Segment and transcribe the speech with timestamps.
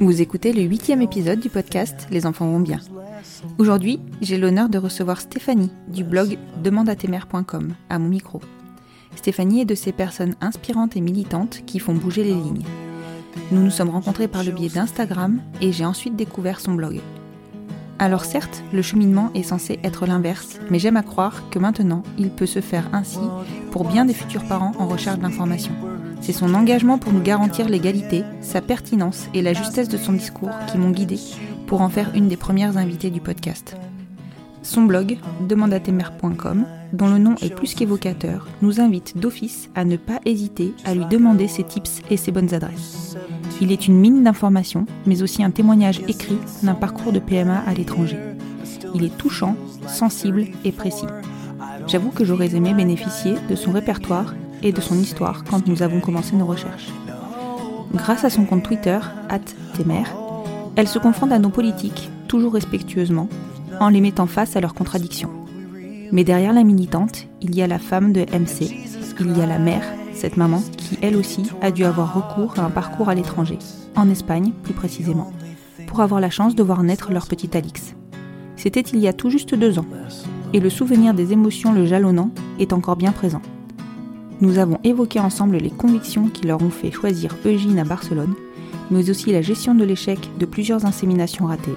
[0.00, 2.78] Vous écoutez le huitième épisode du podcast Les enfants vont bien.
[3.58, 8.40] Aujourd'hui, j'ai l'honneur de recevoir Stéphanie du blog demandeatemères.com à mon micro.
[9.16, 12.62] Stéphanie est de ces personnes inspirantes et militantes qui font bouger les lignes.
[13.50, 17.00] Nous nous sommes rencontrés par le biais d'Instagram et j'ai ensuite découvert son blog.
[17.98, 22.30] Alors certes, le cheminement est censé être l'inverse, mais j'aime à croire que maintenant, il
[22.30, 23.18] peut se faire ainsi
[23.72, 25.74] pour bien des futurs parents en recherche d'informations.
[26.20, 30.50] C'est son engagement pour nous garantir l'égalité, sa pertinence et la justesse de son discours
[30.70, 31.18] qui m'ont guidé
[31.66, 33.76] pour en faire une des premières invitées du podcast.
[34.62, 35.18] Son blog,
[35.48, 40.94] demandeatemères.com, dont le nom est plus qu'évocateur, nous invite d'office à ne pas hésiter à
[40.94, 43.16] lui demander ses tips et ses bonnes adresses.
[43.60, 47.74] Il est une mine d'informations, mais aussi un témoignage écrit d'un parcours de PMA à
[47.74, 48.18] l'étranger.
[48.94, 49.56] Il est touchant,
[49.86, 51.06] sensible et précis.
[51.86, 56.00] J'avoue que j'aurais aimé bénéficier de son répertoire et de son histoire quand nous avons
[56.00, 56.88] commencé nos recherches.
[57.94, 58.98] Grâce à son compte Twitter,
[59.76, 60.04] @temer,
[60.76, 63.28] elle se confronte à nos politiques, toujours respectueusement,
[63.80, 65.30] en les mettant face à leurs contradictions.
[66.12, 68.70] Mais derrière la militante, il y a la femme de MC,
[69.20, 69.82] il y a la mère,
[70.14, 73.58] cette maman qui elle aussi a dû avoir recours à un parcours à l'étranger,
[73.96, 75.32] en Espagne plus précisément,
[75.86, 77.94] pour avoir la chance de voir naître leur petit Alix.
[78.56, 79.86] C'était il y a tout juste deux ans,
[80.52, 83.42] et le souvenir des émotions le jalonnant est encore bien présent.
[84.40, 88.34] Nous avons évoqué ensemble les convictions qui leur ont fait choisir Eugène à Barcelone,
[88.90, 91.74] mais aussi la gestion de l'échec de plusieurs inséminations ratées,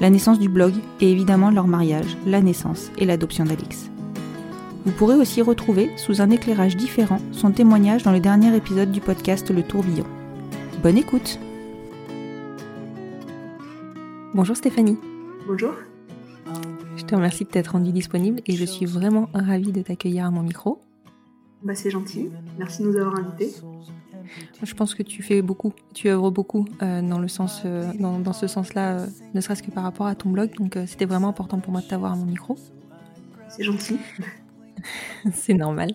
[0.00, 3.90] la naissance du blog et évidemment leur mariage, la naissance et l'adoption d'Alix.
[4.86, 9.02] Vous pourrez aussi retrouver, sous un éclairage différent, son témoignage dans le dernier épisode du
[9.02, 10.06] podcast Le Tourbillon.
[10.82, 11.38] Bonne écoute
[14.32, 14.96] Bonjour Stéphanie.
[15.46, 15.72] Bonjour.
[16.96, 20.30] Je te remercie de t'être rendue disponible et je suis vraiment ravie de t'accueillir à
[20.30, 20.80] mon micro.
[21.62, 22.30] Bah, c'est gentil.
[22.58, 23.52] Merci de nous avoir invités.
[24.62, 28.18] Je pense que tu fais beaucoup, tu œuvres beaucoup euh, dans, le sens, euh, dans,
[28.18, 30.54] dans, ce sens-là, euh, ne serait-ce que par rapport à ton blog.
[30.56, 32.56] Donc c'était vraiment important pour moi de t'avoir à mon micro.
[33.48, 33.98] C'est gentil.
[35.34, 35.90] c'est normal.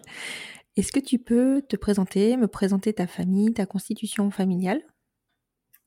[0.75, 4.81] Est-ce que tu peux te présenter, me présenter ta famille, ta constitution familiale?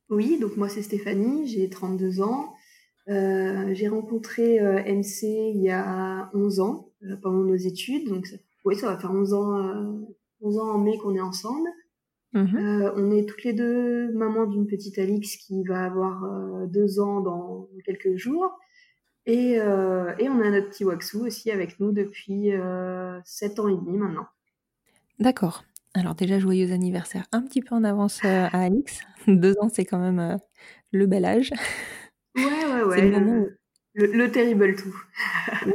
[0.08, 2.54] Oui, donc moi c'est Stéphanie, j'ai 32 ans.
[3.06, 5.24] j'ai rencontré MC
[5.54, 6.88] il y a 11 ans,
[7.22, 8.08] pendant nos études.
[8.08, 10.08] Donc ça, oui, ça va faire 11 ans,
[10.40, 11.68] 11 ans en mai qu'on est ensemble.
[12.32, 12.56] Mmh.
[12.56, 17.00] Euh, on est toutes les deux mamans d'une petite Alix qui va avoir euh, deux
[17.00, 18.58] ans dans quelques jours.
[19.24, 22.52] Et, euh, et, on a notre petit Waxou aussi avec nous depuis
[23.24, 24.26] sept ans et demi maintenant.
[25.18, 25.64] D'accord.
[25.94, 29.00] Alors déjà, joyeux anniversaire un petit peu en avance à Alix.
[29.26, 30.38] deux ans, c'est quand même
[30.92, 31.50] le bel âge.
[32.36, 33.10] Ouais, ouais, ouais.
[33.10, 33.57] Le,
[33.94, 34.94] le, terrible tout.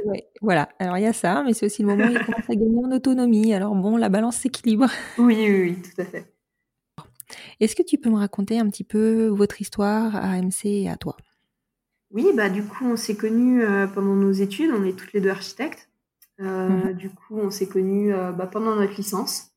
[0.06, 0.70] ouais, voilà.
[0.80, 2.86] Alors il y a ça, mais c'est aussi le moment où il commence à gagner
[2.86, 3.54] en autonomie.
[3.54, 4.88] Alors bon, la balance s'équilibre.
[5.18, 6.34] Oui, oui, oui, tout à fait.
[7.60, 10.98] Est-ce que tu peux me raconter un petit peu votre histoire à MC et à
[10.98, 11.18] toi?
[12.12, 14.72] Oui, bah du coup, on s'est connus euh, pendant nos études.
[14.72, 15.90] On est toutes les deux architectes.
[16.40, 16.94] Euh, mhm.
[16.94, 19.52] Du coup, on s'est connus euh, bah, pendant notre licence.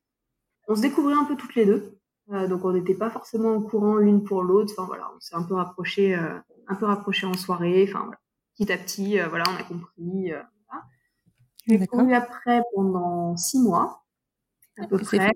[0.69, 1.99] On se découvrait un peu toutes les deux.
[2.29, 4.73] donc, on n'était pas forcément au courant l'une pour l'autre.
[4.77, 7.87] Enfin voilà, on s'est un peu rapprochés, un peu rapprochés en soirée.
[7.89, 8.19] Enfin voilà,
[8.57, 10.31] petit à petit, voilà, on a compris.
[10.31, 10.87] Voilà.
[11.69, 14.07] Je après pendant six mois
[14.79, 15.33] à peu près.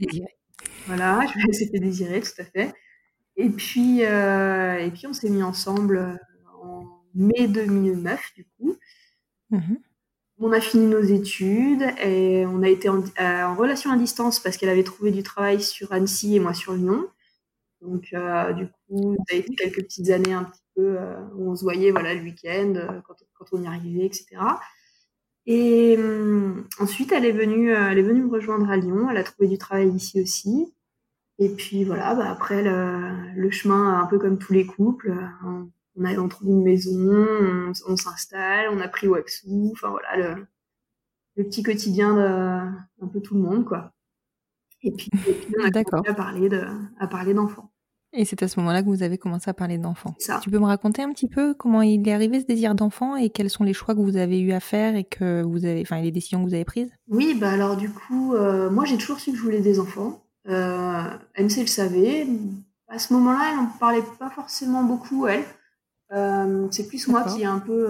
[0.87, 2.73] Voilà, je me fait désirer, tout à fait.
[3.37, 6.17] Et puis, euh, et puis on s'est mis ensemble euh,
[6.63, 8.77] en mai 2009, du coup.
[9.51, 9.77] Mmh
[10.43, 14.41] on a fini nos études et on a été en, euh, en relation à distance
[14.41, 17.07] parce qu'elle avait trouvé du travail sur Annecy et moi sur Lyon.
[17.83, 18.05] Donc,
[18.57, 20.99] du coup, ça a été quelques petites années un petit peu
[21.35, 22.75] où on se voyait voilà, le week-end,
[23.07, 24.27] quand, quand, on y arrivait, etc.
[25.47, 29.09] Et hum, ensuite, elle est venue, elle est venue me rejoindre à Lyon.
[29.11, 30.73] Elle a trouvé du travail ici aussi.
[31.39, 35.17] Et puis voilà, bah après le, chemin, un peu comme tous les couples,
[35.97, 37.27] on, a, on trouve une maison,
[37.89, 40.47] on, s'installe, on a pris Waxou, enfin voilà, le,
[41.37, 42.21] le, petit quotidien de
[43.03, 43.95] un peu tout le monde, quoi.
[44.83, 45.11] Et puis,
[45.59, 46.63] on a commencé à parler, de,
[46.99, 47.70] à parler d'enfants.
[48.13, 50.15] Et c'est à ce moment-là que vous avez commencé à parler d'enfants.
[50.43, 53.31] Tu peux me raconter un petit peu comment il est arrivé ce désir d'enfant et
[53.31, 56.01] quels sont les choix que vous avez eu à faire et que vous avez, enfin
[56.01, 56.91] les décisions que vous avez prises?
[57.09, 60.25] Oui, bah alors du coup, euh, moi j'ai toujours su que je voulais des enfants.
[60.49, 61.05] Euh,
[61.39, 62.27] MC le savait.
[62.89, 65.45] À ce moment-là, elle n'en parlait pas forcément beaucoup, elle.
[66.13, 67.89] Euh, c'est plus moi qui ai un peu,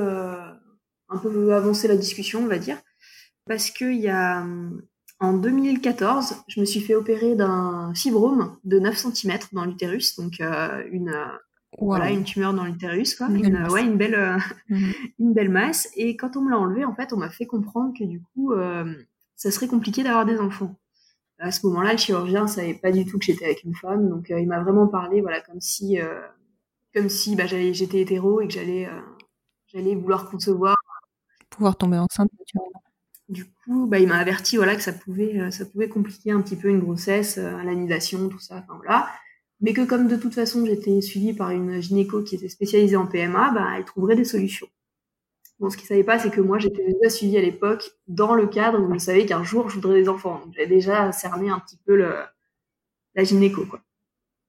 [1.09, 2.77] un peu avancé la discussion, on va dire.
[3.47, 4.45] Parce qu'il y a,
[5.21, 10.41] en 2014, je me suis fait opérer d'un fibrome de 9 cm dans l'utérus, donc
[10.41, 11.15] euh, une,
[11.79, 13.29] voilà, une tumeur dans l'utérus, quoi.
[13.29, 14.39] Une, une, ouais, une, belle,
[14.69, 14.93] mhm.
[15.19, 15.89] une belle masse.
[15.97, 18.53] Et quand on me l'a enlevé, en fait, on m'a fait comprendre que du coup,
[19.37, 20.75] ça serait compliqué d'avoir des enfants
[21.41, 24.31] à ce moment-là, le chirurgien savait pas du tout que j'étais avec une femme, donc
[24.31, 26.21] euh, il m'a vraiment parlé, voilà, comme si, euh,
[26.95, 29.01] comme si bah, j'étais hétéro et que j'allais, euh,
[29.67, 30.77] j'allais vouloir concevoir,
[31.49, 32.83] pouvoir tomber enceinte naturellement.
[33.31, 36.57] Du coup, bah, il m'a averti, voilà, que ça pouvait, ça pouvait compliquer un petit
[36.57, 39.09] peu une grossesse, l'anidation, tout ça, enfin voilà.
[39.61, 43.07] Mais que comme de toute façon j'étais suivie par une gynéco qui était spécialisée en
[43.07, 44.69] PMA, bah, elle trouverait des solutions.
[45.61, 48.47] Bon, ce qu'ils savaient pas, c'est que moi, j'étais déjà suivie à l'époque dans le
[48.47, 50.41] cadre où je savais qu'un jour, je voudrais des enfants.
[50.57, 52.15] J'avais déjà cerné un petit peu le,
[53.15, 53.83] la gynéco, quoi.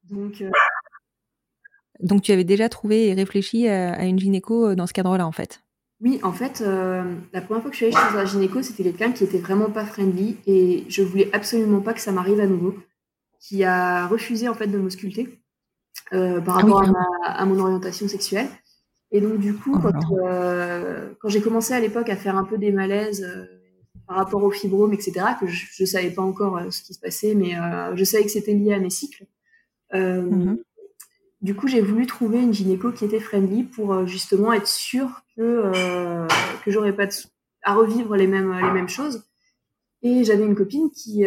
[0.10, 0.50] Donc, euh,
[2.00, 5.34] Donc, tu avais déjà trouvé et réfléchi à, une gynéco euh, dans ce cadre-là, en
[5.34, 5.61] fait
[6.02, 8.84] Oui, en fait, euh, la première fois que je suis allée chez un gynéco, c'était
[8.84, 12.48] quelqu'un qui était vraiment pas friendly et je voulais absolument pas que ça m'arrive à
[12.48, 12.76] nouveau,
[13.40, 15.40] qui a refusé, en fait, de m'ausculter
[16.10, 16.84] par ah rapport
[17.24, 18.48] à mon orientation sexuelle.
[19.12, 22.46] Et donc, du coup, oh quand, euh, quand j'ai commencé à l'époque à faire un
[22.46, 23.46] peu des malaises euh,
[24.08, 27.00] par rapport au fibrome, etc., que je ne savais pas encore euh, ce qui se
[27.00, 29.26] passait, mais euh, je savais que c'était lié à mes cycles.
[29.94, 30.58] Mm-hmm.
[31.42, 36.28] Du coup, j'ai voulu trouver une gynéco qui était friendly pour justement être sûre que
[36.64, 37.08] que j'aurais pas
[37.64, 39.24] à revivre les mêmes les mêmes choses.
[40.04, 41.26] Et j'avais une copine qui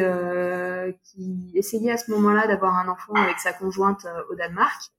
[1.02, 4.92] qui essayait à ce moment-là d'avoir un enfant avec sa conjointe au Danemark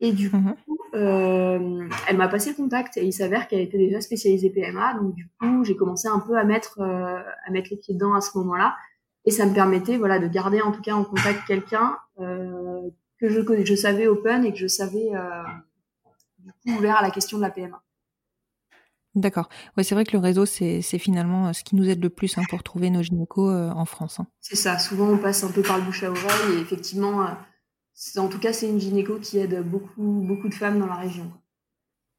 [0.00, 0.54] et du mhm.
[0.66, 4.94] coup, euh, elle m'a passé le contact et il s'avère qu'elle était déjà spécialisée PMA.
[4.94, 8.14] Donc du coup, j'ai commencé un peu à mettre euh, à mettre les pieds dedans
[8.14, 8.76] à ce moment-là.
[9.26, 12.80] Et ça me permettait, voilà, de garder en tout cas en contact quelqu'un euh,
[13.20, 15.42] que je que je savais open et que je savais euh,
[16.38, 17.82] du coup ouvert à la question de la PMA.
[19.16, 19.48] D'accord.
[19.76, 22.38] Ouais, c'est vrai que le réseau, c'est finalement euh, ce qui nous aide le plus
[22.38, 24.20] hein, pour trouver nos gynécos euh, en France.
[24.20, 24.26] Hein.
[24.40, 24.78] C'est ça.
[24.78, 27.26] Souvent, on passe un peu par le bouche à oreille et effectivement
[28.16, 31.30] en tout cas, c'est une gynéco qui aide beaucoup, beaucoup de femmes dans la région.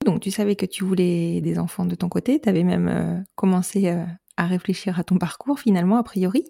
[0.06, 2.40] Donc, tu savais que tu voulais des enfants de ton côté.
[2.40, 4.04] Tu avais même euh, commencé euh,
[4.38, 6.50] à réfléchir à ton parcours, finalement, a priori.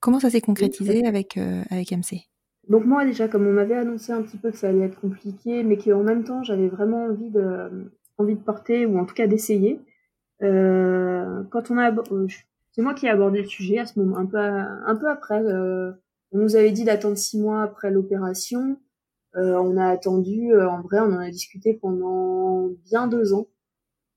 [0.00, 1.38] Comment ça s'est concrétisé avec,
[1.70, 2.28] avec MC
[2.68, 5.62] Donc, moi, déjà, comme on m'avait annoncé un petit peu que ça allait être compliqué,
[5.62, 9.26] mais qu'en même temps, j'avais vraiment envie de, envie de porter, ou en tout cas
[9.26, 9.80] d'essayer,
[10.40, 11.94] quand on a.
[12.72, 15.42] c'est moi qui ai abordé le sujet à ce moment, un peu, un peu après
[16.32, 18.78] on nous avait dit d'attendre six mois après l'opération.
[19.36, 23.46] Euh, on a attendu, euh, en vrai, on en a discuté pendant bien deux ans.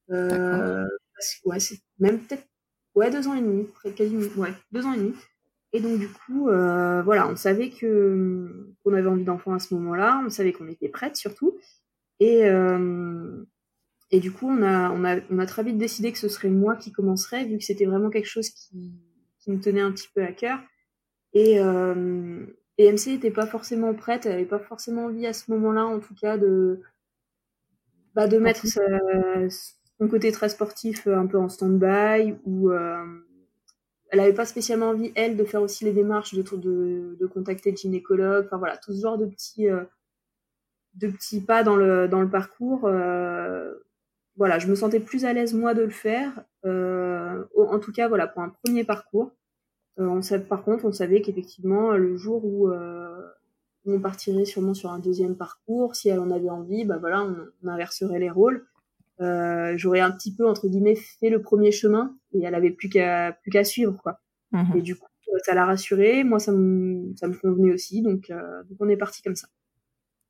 [0.09, 0.85] Euh,
[1.45, 2.45] ouais, c'est même peut-être,
[2.95, 5.13] ouais, deux ans et demi, quasiment, ouais, deux ans et demi.
[5.73, 9.73] Et donc du coup, euh, voilà, on savait que qu'on avait envie d'enfants à ce
[9.75, 11.57] moment-là, on savait qu'on était prête surtout,
[12.19, 13.43] et euh,
[14.11, 16.49] et du coup, on a on a on a très vite décidé que ce serait
[16.49, 18.93] moi qui commencerais, vu que c'était vraiment quelque chose qui
[19.39, 20.59] qui me tenait un petit peu à cœur.
[21.33, 22.45] Et, euh,
[22.77, 25.99] et MC n'était pas forcément prête, elle n'avait pas forcément envie à ce moment-là, en
[25.99, 26.81] tout cas, de,
[28.15, 33.05] bah, de mettre son côté très sportif un peu en stand-by ou euh,
[34.11, 37.71] elle avait pas spécialement envie elle de faire aussi les démarches de de, de contacter
[37.71, 38.45] le gynécologue.
[38.45, 39.67] Enfin voilà, tout ce genre de petits
[40.95, 42.81] de petits pas dans le dans le parcours.
[44.35, 46.43] voilà, je me sentais plus à l'aise moi de le faire.
[46.65, 49.31] en tout cas, voilà pour un premier parcours.
[49.97, 52.69] on savait, par contre, on savait qu'effectivement le jour où
[53.85, 55.95] on partirait sûrement sur un deuxième parcours.
[55.95, 58.65] Si elle en avait envie, bah voilà, on, inverserait les rôles.
[59.21, 62.89] Euh, j'aurais un petit peu entre guillemets fait le premier chemin et elle avait plus
[62.89, 64.19] qu'à plus qu'à suivre quoi.
[64.51, 64.77] Mhm.
[64.77, 65.07] Et du coup,
[65.43, 66.23] ça l'a rassurée.
[66.23, 69.47] Moi, ça me ça me convenait aussi, donc, euh, donc on est parti comme ça.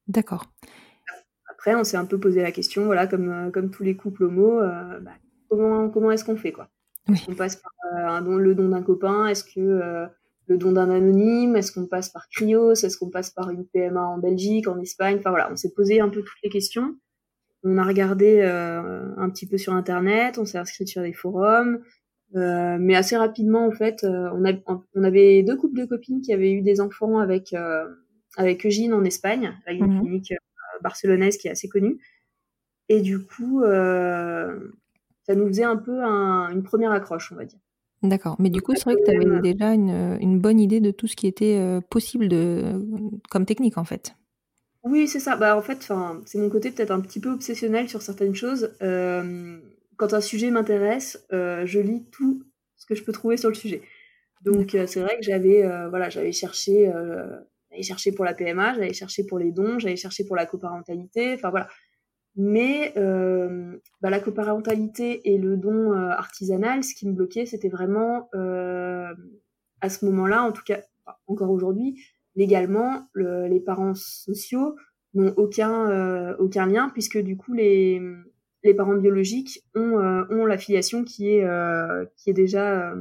[0.08, 0.52] D'accord.
[1.50, 4.24] Après, on s'est un peu posé la question, voilà, comme euh, comme tous les couples
[4.26, 5.14] homo, bah,
[5.50, 6.70] comment comment est-ce qu'on fait quoi?
[7.28, 9.28] On passe par un don, le don d'un copain?
[9.28, 10.10] Est-ce que
[10.48, 11.56] le don d'un anonyme?
[11.56, 15.18] Est-ce qu'on passe par Cryos Est-ce qu'on passe par une PMA en Belgique, en Espagne?
[15.20, 16.96] Enfin voilà, on s'est posé un peu toutes les questions.
[17.64, 21.80] On a regardé euh, un petit peu sur Internet, on s'est inscrit sur des forums,
[22.36, 24.54] euh, mais assez rapidement en fait, euh, on, a,
[24.96, 27.54] on, avait deux couples de copines qui avaient eu des enfants avec
[28.38, 30.02] avec Eugène en Espagne, avec une mhm.
[30.02, 30.34] clinique
[30.82, 32.00] barcelonaise qui est assez connue.
[32.90, 37.60] Et du coup, ça nous faisait un peu une première accroche, on va dire.
[38.04, 38.36] D'accord.
[38.40, 41.06] Mais du coup, c'est vrai que tu avais déjà une, une, bonne idée de tout
[41.06, 42.84] ce qui était euh, possible de,
[43.30, 44.16] comme technique, en fait.
[44.84, 45.36] Oui, c'est ça.
[45.36, 45.92] Bah, en fait,
[46.26, 48.76] c'est mon côté peut-être un petit peu obsessionnel sur certaines choses.
[48.82, 49.60] Euh,
[49.98, 52.44] quand un sujet m'intéresse, euh, je lis tout
[52.78, 53.82] ce que je peux trouver sur le sujet.
[54.44, 56.92] Donc, c'est vrai que j'avais voilà, j'avais cherché,
[57.70, 61.36] j'avais cherché pour la PMA, j'avais cherché pour les dons, j'avais cherché pour la coparentalité.
[61.36, 61.68] Enfin, voilà.
[62.36, 67.70] Mais euh, bah, la coparentalité et le don euh, artisanal, ce qui me bloquait, c'était
[67.70, 69.14] vraiment euh,
[69.82, 70.82] à ce moment-là, en tout cas
[71.28, 72.02] encore aujourd'hui,
[72.36, 74.76] légalement, le, les parents sociaux
[75.14, 78.02] n'ont aucun euh, aucun lien puisque du coup les
[78.64, 81.46] les parents biologiques ont euh, ont l'affiliation qui est
[82.16, 82.94] qui est déjà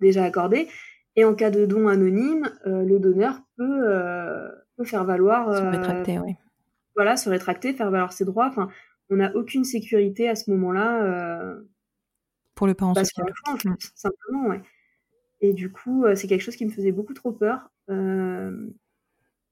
[0.00, 0.68] déjà accordée
[1.16, 3.84] et en cas de don anonyme, le donneur peut
[4.76, 6.34] peut faire valoir se rétracter, oui
[6.94, 8.46] voilà, se rétracter, faire valoir ses droits.
[8.48, 8.68] Enfin,
[9.10, 11.02] on n'a aucune sécurité à ce moment-là.
[11.02, 11.68] Euh,
[12.54, 13.26] pour le parent social.
[13.64, 13.74] Mm.
[13.94, 14.62] simplement, ouais.
[15.44, 17.70] Et du coup, euh, c'est quelque chose qui me faisait beaucoup trop peur.
[17.90, 18.66] Euh,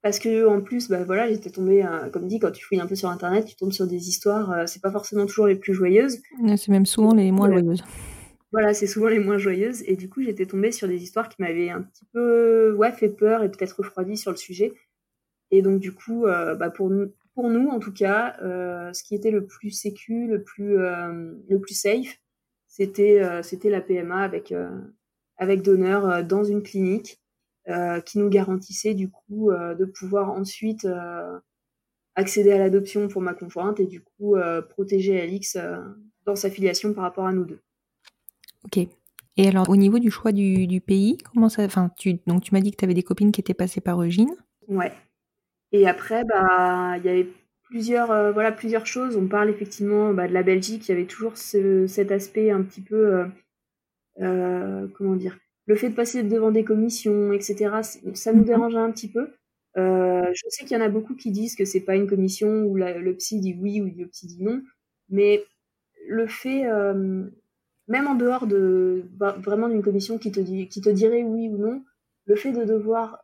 [0.02, 2.96] parce que en plus, bah voilà, j'étais tombée, comme dit, quand tu fouilles un peu
[2.96, 6.18] sur internet, tu tombes sur des histoires, c'est pas forcément toujours les plus joyeuses.
[6.56, 7.84] C'est même souvent les moins joyeuses.
[8.50, 9.84] Voilà, c'est souvent les moins joyeuses.
[9.86, 13.10] Et du coup, j'étais tombée sur des histoires qui m'avaient un petit peu, ouais, fait
[13.10, 14.72] peur et peut-être refroidi sur le sujet.
[15.52, 19.14] Et donc, du coup, bah, pour, nous, pour nous, en tout cas, euh, ce qui
[19.14, 22.18] était le plus sécu, le plus euh, le plus safe,
[22.66, 24.52] c'était euh, c'était la PMA avec
[25.42, 27.20] avec donneur dans une clinique
[28.06, 30.86] qui nous garantissait du coup de pouvoir ensuite
[32.14, 34.36] accéder à l'adoption pour ma conjointe et du coup
[34.68, 35.56] protéger Alix
[36.24, 37.60] dans sa filiation par rapport à nous deux.
[38.64, 38.78] Ok.
[39.36, 42.54] Et alors au niveau du choix du, du pays, comment ça, enfin tu donc tu
[42.54, 44.34] m'as dit que tu avais des copines qui étaient passées par Eugène.
[44.68, 44.92] Ouais.
[45.72, 47.28] Et après, bah, il y avait
[47.64, 49.16] plusieurs, euh, voilà, plusieurs choses.
[49.16, 50.88] On parle effectivement bah, de la Belgique.
[50.88, 53.26] Il y avait toujours ce, cet aspect un petit peu, euh,
[54.20, 57.80] euh, comment dire, le fait de passer devant des commissions, etc.
[58.14, 58.46] Ça nous mhm.
[58.46, 59.28] dérangeait un petit peu.
[59.76, 62.76] je sais qu'il y en a beaucoup qui disent que c'est pas une commission où
[62.76, 64.62] le psy dit oui ou le psy dit non,
[65.08, 65.44] mais
[66.08, 66.64] le fait,
[67.88, 71.48] même en dehors de bah, vraiment d'une commission qui te dit, qui te dirait oui
[71.48, 71.82] ou non,
[72.26, 73.22] le fait de devoir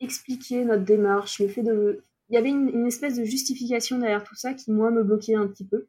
[0.00, 2.04] expliquer notre démarche, le fait de...
[2.28, 5.46] Il y avait une, espèce de justification derrière tout ça qui, moi, me bloquait un
[5.46, 5.86] petit peu.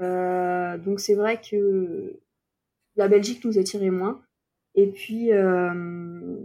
[0.00, 2.18] Euh, donc c'est vrai que
[2.96, 4.20] la Belgique nous attirait moins.
[4.74, 6.36] Et puis, euh,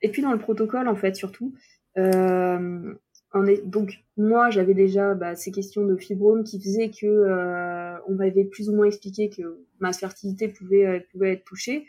[0.00, 1.54] et puis dans le protocole, en fait, surtout,
[1.98, 2.94] euh,
[3.34, 7.98] on est, donc moi, j'avais déjà bah, ces questions de fibrome qui faisaient que euh,
[8.06, 11.86] on m'avait plus ou moins expliqué que ma fertilité pouvait, pouvait être touchée.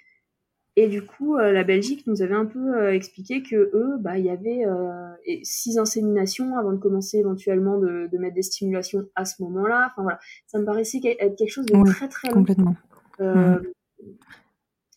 [0.75, 4.17] Et du coup, euh, la Belgique nous avait un peu euh, expliqué que eux, bah,
[4.17, 9.07] il y avait euh, six inséminations avant de commencer éventuellement de, de, mettre des stimulations
[9.15, 9.91] à ce moment-là.
[9.91, 12.35] Enfin voilà, ça me paraissait être quelque chose de très très long.
[12.35, 12.75] Complètement.
[13.19, 13.59] Euh,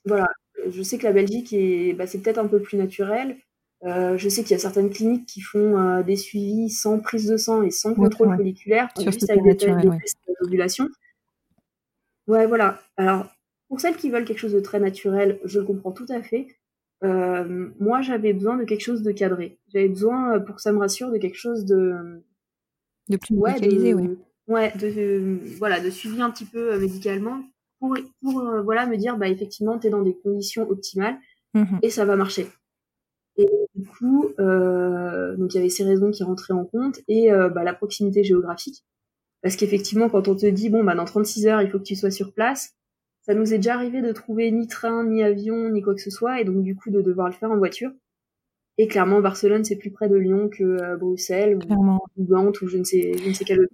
[0.04, 0.28] Voilà,
[0.68, 3.36] je sais que la Belgique est, bah, c'est peut-être un peu plus naturel.
[3.84, 7.36] Euh, je sais qu'il y a certaines cliniques qui font des suivis sans prise de
[7.36, 10.88] sang et sans contrôle folliculaire, juste avec des tests d'ovulation.
[12.26, 12.80] Ouais, voilà.
[12.96, 13.26] Alors,
[13.68, 16.48] pour celles qui veulent quelque chose de très naturel, je le comprends tout à fait.
[17.04, 19.58] Euh, moi, j'avais besoin de quelque chose de cadré.
[19.68, 22.22] J'avais besoin, euh, pour que ça me rassure, de quelque chose de
[23.08, 24.18] de plus ouais, médicalisé, oui.
[24.48, 27.42] Ouais, de voilà, de suivi un petit peu euh, médicalement
[27.78, 31.18] pour pour voilà me dire bah effectivement t'es dans des conditions optimales
[31.54, 32.46] mmh et ça va marcher.
[33.38, 37.64] Et du coup, donc il y avait ces raisons qui rentraient en compte et bah,
[37.64, 38.82] la proximité géographique.
[39.42, 41.96] Parce qu'effectivement, quand on te dit bon bah dans 36 heures il faut que tu
[41.96, 42.74] sois sur place,
[43.26, 46.10] ça nous est déjà arrivé de trouver ni train, ni avion, ni quoi que ce
[46.10, 47.90] soit, et donc du coup de devoir le faire en voiture.
[48.78, 51.60] Et clairement, Barcelone, c'est plus près de Lyon que euh, Bruxelles ou,
[52.16, 53.72] ou ou je ne sais, je ne sais quel autre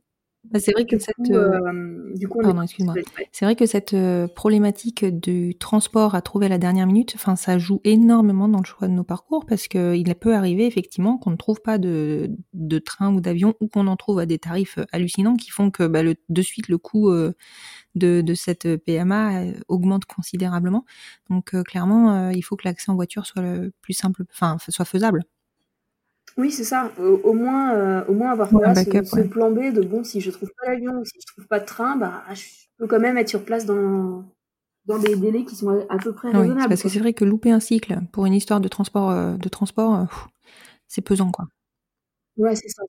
[0.59, 2.95] c'est vrai que cette, euh, du coup, excuse-moi.
[3.31, 7.37] C'est vrai que cette euh, problématique du transport à trouver à la dernière minute, enfin,
[7.37, 11.17] ça joue énormément dans le choix de nos parcours parce que il peut arriver effectivement
[11.17, 14.39] qu'on ne trouve pas de, de train ou d'avion ou qu'on en trouve à des
[14.39, 17.11] tarifs euh, hallucinants qui font que bah, le, de suite le coût
[17.95, 20.85] de, de cette PMA augmente considérablement.
[21.31, 25.25] Donc clairement, il faut que l'accès en voiture soit le plus simple, enfin, soit faisable.
[26.39, 26.91] Oui, c'est ça.
[26.99, 30.73] Au, moins, euh, au moins avoir ce, plan B de bon, si je trouve pas
[30.73, 32.43] l'avion ou si je trouve pas de train, bah, je
[32.79, 34.25] peux quand même être sur place dans,
[34.87, 36.69] dans des délais qui sont à peu près raisonnables.
[36.69, 39.49] parce que c'est vrai que louper un cycle pour une histoire de transport, euh, de
[39.49, 40.05] transport, euh,
[40.89, 41.47] c'est pesant, quoi.
[42.39, 42.83] Ouais, c'est ça.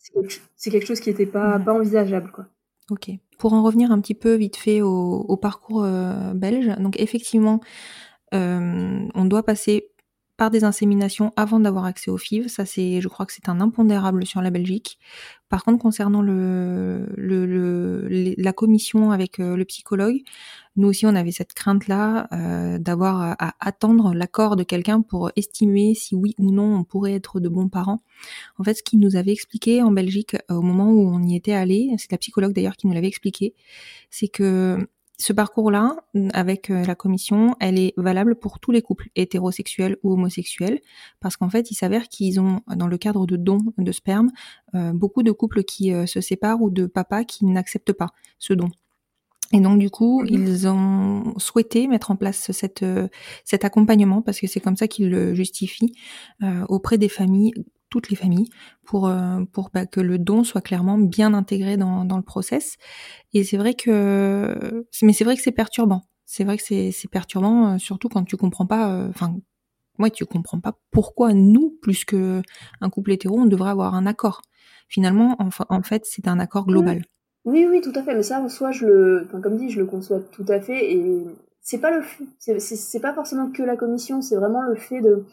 [0.56, 2.46] C'est quelque, chose qui n'était pas, pas envisageable, quoi.
[2.90, 3.10] Ok.
[3.38, 5.86] Pour en revenir un petit peu vite fait au, au parcours
[6.34, 7.60] belge, donc effectivement,
[8.32, 9.93] on doit passer
[10.38, 12.48] par des inséminations avant d'avoir accès aux FIV.
[12.48, 14.98] Ça, c'est, je crois que c'est un impondérable sur la Belgique.
[15.50, 20.18] Par contre, concernant le, le, la commission avec euh, le psychologue,
[20.75, 25.94] nous aussi, on avait cette crainte-là euh, d'avoir à, attendre l'accord de quelqu'un pour estimer
[25.94, 28.02] si oui ou non on pourrait être de bons parents.
[28.58, 31.36] En fait, ce qu'il nous avait expliqué en Belgique euh, au moment où on y
[31.36, 33.54] était allé, c'est la psychologue d'ailleurs qui nous l'avait expliqué,
[34.10, 34.88] c'est que
[35.20, 35.96] ce parcours-là,
[36.34, 40.82] avec euh, la commission, elle est valable pour tous les couples, hétérosexuels ou homosexuels,
[41.20, 44.32] parce qu'en fait, il s'avère qu'ils ont, dans le cadre de dons de sperme,
[44.75, 48.53] euh, beaucoup de couples qui euh, se séparent ou de papas qui n'acceptent pas ce
[48.53, 48.70] don.
[49.51, 50.27] Et donc du coup, mhm.
[50.29, 52.84] ils ont souhaité mettre en place cette,
[53.46, 55.93] cet accompagnement, parce que c'est comme ça qu'ils le justifient,
[56.70, 57.53] auprès des familles
[57.94, 58.50] toutes les familles
[58.84, 62.78] pour euh, pour bah, que le don soit clairement bien intégré dans, dans le process.
[63.34, 66.02] Et c'est vrai que mais c'est vrai que c'est perturbant.
[66.26, 69.36] C'est vrai que c'est c'est perturbant euh, surtout quand tu comprends pas euh, enfin
[70.00, 72.42] moi tu comprends pas pourquoi nous plus que
[72.82, 74.42] un couple hétéro on devrait avoir un accord.
[74.88, 77.04] Finalement en, en fait c'est un accord global.
[77.46, 79.80] Oui oui tout à fait mais ça en soi je le enfin, comme dit je
[79.80, 81.24] le conçois tout à fait et
[81.62, 82.04] c'est pas le
[82.39, 85.26] c'est pas forcément que la commission c'est vraiment le fait de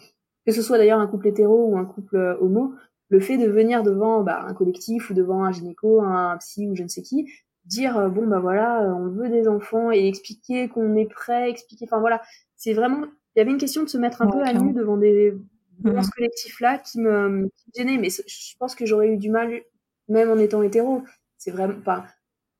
[0.46, 2.74] que ce soit d'ailleurs un couple hétéro ou un couple euh, homo,
[3.08, 6.76] le fait de venir devant bah, un collectif ou devant un gynéco, un psy ou
[6.76, 7.30] je ne sais qui,
[7.64, 11.50] dire euh, bon bah voilà, euh, on veut des enfants et expliquer qu'on est prêt,
[11.50, 12.22] expliquer, enfin voilà,
[12.56, 14.96] c'est vraiment, il y avait une question de se mettre un peu à nu devant
[14.96, 15.34] des
[15.80, 19.30] devant ce collectif-là qui me, qui me gênait, mais je pense que j'aurais eu du
[19.30, 19.62] mal
[20.08, 21.02] même en étant hétéro.
[21.38, 22.04] C'est vraiment pas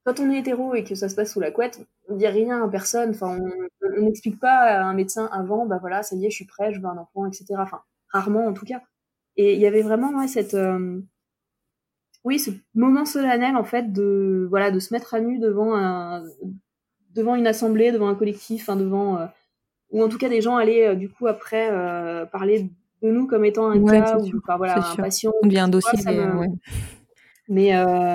[0.04, 2.62] quand on est hétéro et que ça se passe sous la couette, on dit rien
[2.62, 3.10] à personne.
[3.10, 6.46] Enfin, on n'explique pas à un médecin avant, bah voilà, ça y est, je suis
[6.46, 7.46] prêt, je veux un enfant, etc.
[7.58, 8.80] Enfin, rarement en tout cas.
[9.36, 11.00] Et il y avait vraiment ouais, cette, euh,
[12.24, 16.24] oui, ce moment solennel en fait de voilà de se mettre à nu devant un,
[17.14, 19.26] devant une assemblée, devant un collectif, enfin devant euh,
[19.90, 21.70] ou en tout cas des gens allaient euh, du coup après
[22.30, 22.70] parler
[23.02, 25.32] de nous comme étant un cas ou enfin voilà un patient.
[25.42, 25.98] On devient un dossier.
[27.48, 27.72] Mais,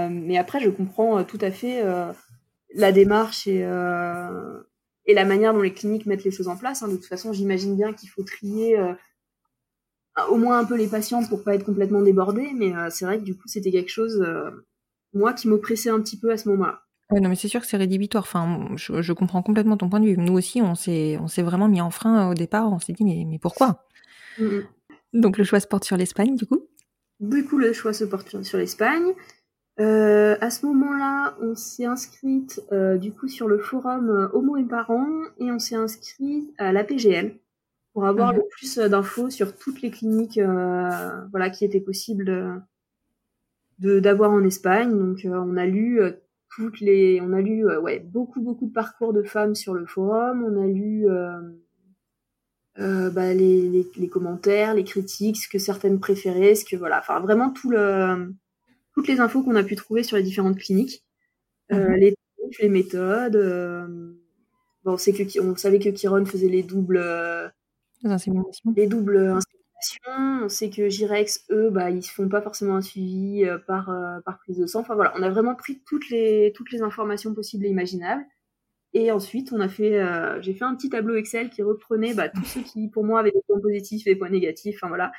[0.10, 1.84] mais après, je comprends tout à fait
[2.74, 3.66] la démarche et,
[5.06, 6.84] et la manière dont les cliniques mettent les choses en place.
[6.84, 6.88] Hein.
[6.88, 8.78] De toute façon, j'imagine bien qu'il faut trier
[10.30, 12.52] au moins un peu les patients pour pas être complètement débordés.
[12.56, 14.26] Mais c'est vrai que du coup, c'était quelque chose,
[15.14, 16.82] moi, qui m'oppressait un petit peu à ce moment-là.
[17.12, 18.24] Ouais, non, mais c'est sûr que c'est rédhibitoire.
[18.24, 20.18] Enfin, je, je, comprends complètement ton point de vue.
[20.18, 22.72] Nous aussi, on s'est, on s'est vraiment mis en frein au départ.
[22.72, 23.86] On s'est dit, mais, mais pourquoi?
[25.14, 26.68] Donc, le choix se porte sur l'Espagne, du coup?
[27.20, 29.14] Du coup, le choix se porte sur l'Espagne.
[29.80, 34.56] Euh, à ce moment-là, on s'est inscrite euh, du coup sur le forum euh, Homo
[34.56, 37.36] et Parents et on s'est inscrit à l'APGL
[37.94, 38.38] pour avoir mhm.
[38.38, 42.64] le plus d'infos sur toutes les cliniques voilà qui étaient possibles
[43.80, 44.98] de d'avoir en Espagne.
[44.98, 46.00] Donc on a lu
[46.56, 50.44] toutes les on a lu ouais beaucoup beaucoup de parcours de femmes sur le forum,
[50.44, 51.08] on a lu
[52.78, 57.00] euh, bah, les, les, les, commentaires, les critiques, ce que certaines préféraient, ce que voilà,
[57.00, 58.34] enfin vraiment tout le,
[58.96, 61.04] toutes les infos qu'on a pu trouver sur les différentes cliniques,
[61.72, 61.96] euh, mhm.
[61.96, 62.16] les,
[62.60, 63.36] les méthodes.
[63.36, 63.88] Euh,
[64.84, 67.04] bon, on sait que on savait que Kiron faisait les doubles,
[68.04, 68.74] les inséminations.
[68.76, 70.44] les doubles inséminations.
[70.46, 73.94] On sait que Girex, eux, bah ils font pas forcément un suivi par
[74.26, 74.80] par prise de sang.
[74.80, 78.26] Enfin voilà, on a vraiment pris toutes les toutes les informations possibles et imaginables.
[78.96, 82.30] Et ensuite, on a fait, euh, j'ai fait un petit tableau Excel qui reprenait bah,
[82.30, 84.78] tous ceux qui, pour moi, avaient des points positifs et des points négatifs.
[84.78, 85.12] Enfin voilà.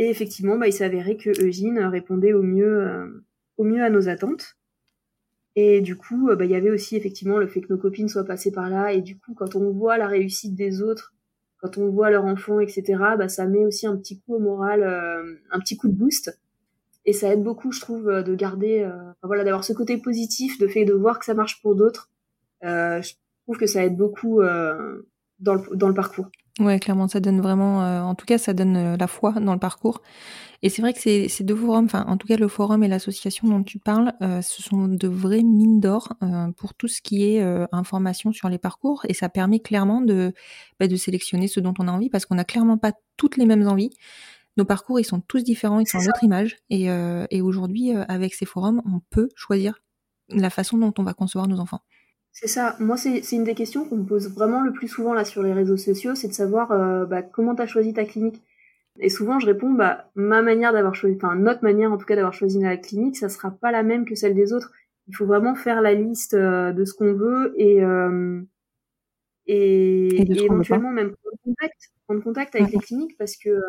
[0.00, 3.24] Et effectivement, bah, il s'avérait que Eugene répondait au mieux, euh,
[3.56, 4.56] au mieux à nos attentes.
[5.54, 8.08] Et du coup, euh, bah, il y avait aussi effectivement le fait que nos copines
[8.08, 8.92] soient passées par là.
[8.92, 11.14] Et du coup, quand on voit la réussite des autres,
[11.58, 12.82] quand on voit leur enfant, etc.,
[13.16, 14.82] bah, ça met aussi un petit coup au moral,
[15.50, 16.36] un petit coup de boost.
[17.04, 18.90] Et ça aide beaucoup, je trouve, de garder,
[19.22, 22.10] voilà, d'avoir ce côté positif, de fait de voir que ça marche pour d'autres
[22.64, 23.02] euh,
[23.44, 25.08] trouve que ça aide beaucoup euh,
[25.38, 26.28] dans, le, dans le parcours.
[26.60, 29.54] Ouais, clairement, ça donne vraiment, euh, en tout cas, ça donne euh, la foi dans
[29.54, 30.02] le parcours.
[30.62, 32.88] Et c'est vrai que ces, ces deux forums, enfin, en tout cas, le forum et
[32.88, 37.02] l'association dont tu parles, euh, ce sont de vraies mines d'or euh, pour tout ce
[37.02, 39.02] qui est euh, information sur les parcours.
[39.08, 40.34] Et ça permet clairement de,
[40.80, 43.46] bah, de sélectionner ce dont on a envie parce qu'on n'a clairement pas toutes les
[43.46, 43.90] mêmes envies.
[44.56, 46.58] Nos parcours, ils sont tous différents, ils sont notre image.
[46.70, 49.80] Et, euh, et aujourd'hui, euh, avec ces forums, on peut choisir
[50.30, 51.80] la façon dont on va concevoir nos enfants.
[52.32, 52.76] C'est ça.
[52.80, 55.52] Moi, c'est une des questions qu'on me pose vraiment le plus souvent là sur les
[55.52, 58.42] réseaux sociaux, c'est de savoir euh, bah, comment tu as choisi ta clinique.
[59.00, 62.16] Et souvent, je réponds, bah, ma manière d'avoir choisi, enfin, notre manière en tout cas
[62.16, 64.72] d'avoir choisi la clinique, ça sera pas la même que celle des autres.
[65.08, 68.42] Il faut vraiment faire la liste euh, de ce qu'on veut et, euh,
[69.46, 73.60] et, Et éventuellement même prendre contact, prendre contact avec les cliniques parce que euh,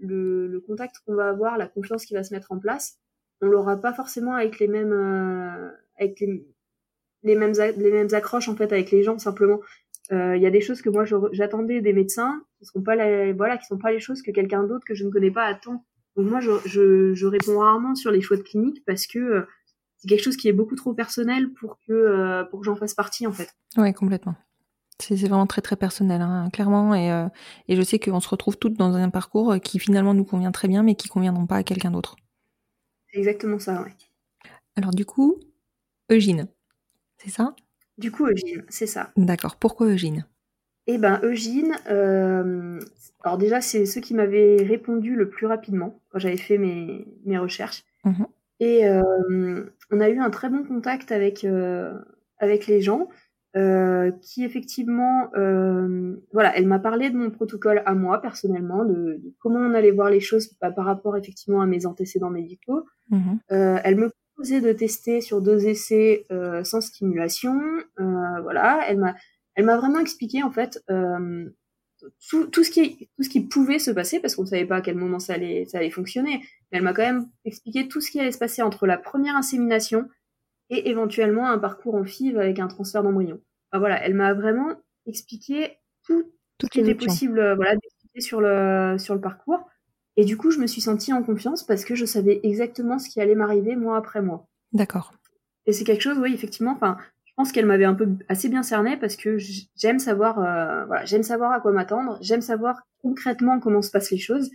[0.00, 2.98] le, le contact qu'on va avoir, la confiance qui va se mettre en place,
[3.40, 6.46] on l'aura pas forcément avec les mêmes, euh, avec les,
[7.22, 9.60] les mêmes, les mêmes accroches en fait avec les gens simplement.
[10.12, 13.32] Euh, Il y a des choses que moi j'attendais des médecins qui sont pas les,
[13.32, 15.84] voilà, qui sont pas les choses que quelqu'un d'autre que je ne connais pas attend.
[16.16, 19.42] Donc moi je, je, je réponds rarement sur les choix de clinique parce que euh,
[19.98, 22.94] c'est quelque chose qui est beaucoup trop personnel pour que euh, pour que j'en fasse
[22.94, 23.54] partie en fait.
[23.76, 24.34] Ouais, complètement.
[24.98, 26.94] C'est vraiment très très personnel, hein, clairement.
[26.94, 27.26] Et, euh,
[27.68, 30.68] et je sais qu'on se retrouve toutes dans un parcours qui finalement nous convient très
[30.68, 32.16] bien, mais qui conviendront pas à quelqu'un d'autre.
[33.10, 33.82] C'est exactement ça.
[33.82, 33.94] Ouais.
[34.76, 35.40] Alors du coup,
[36.10, 36.48] Eugène,
[37.22, 37.54] c'est ça?
[37.98, 39.10] Du coup Eugène, c'est ça.
[39.16, 39.56] D'accord.
[39.56, 40.24] Pourquoi Eugène?
[40.86, 42.80] Eh ben Eugène, euh,
[43.22, 47.38] alors déjà c'est ceux qui m'avaient répondu le plus rapidement quand j'avais fait mes, mes
[47.38, 47.84] recherches.
[48.04, 48.26] Mhm.
[48.60, 51.92] Et euh, on a eu un très bon contact avec euh,
[52.38, 53.08] avec les gens
[53.56, 59.20] euh, qui effectivement, euh, voilà, elle m'a parlé de mon protocole à moi personnellement, de,
[59.22, 62.84] de comment on allait voir les choses bah, par rapport effectivement à mes antécédents médicaux.
[63.10, 63.40] Mhm.
[63.52, 67.60] Euh, elle me de tester sur deux essais euh, sans stimulation.
[67.98, 69.14] Euh, voilà, elle m'a,
[69.54, 71.50] elle m'a vraiment expliqué en fait euh,
[72.28, 74.76] tout, tout ce qui, tout ce qui pouvait se passer parce qu'on ne savait pas
[74.76, 76.42] à quel moment ça allait, ça allait fonctionner.
[76.72, 79.36] Mais elle m'a quand même expliqué tout ce qui allait se passer entre la première
[79.36, 80.08] insémination
[80.70, 83.40] et éventuellement un parcours en FIV avec un transfert d'embryon.
[83.70, 84.74] Enfin, voilà, elle m'a vraiment
[85.06, 89.68] expliqué tout, tout Toutes qui était possible, voilà, d'expliquer sur le sur le parcours.
[90.16, 93.08] Et du coup, je me suis sentie en confiance parce que je savais exactement ce
[93.08, 94.46] qui allait m'arriver mois après mois.
[94.72, 95.12] D'accord.
[95.66, 96.72] Et c'est quelque chose, oui, effectivement.
[96.72, 99.38] Enfin, je pense qu'elle m'avait un peu assez bien cerné parce que
[99.76, 102.18] j'aime savoir, euh, voilà, j'aime savoir à quoi m'attendre.
[102.20, 104.50] J'aime savoir concrètement comment se passent les choses.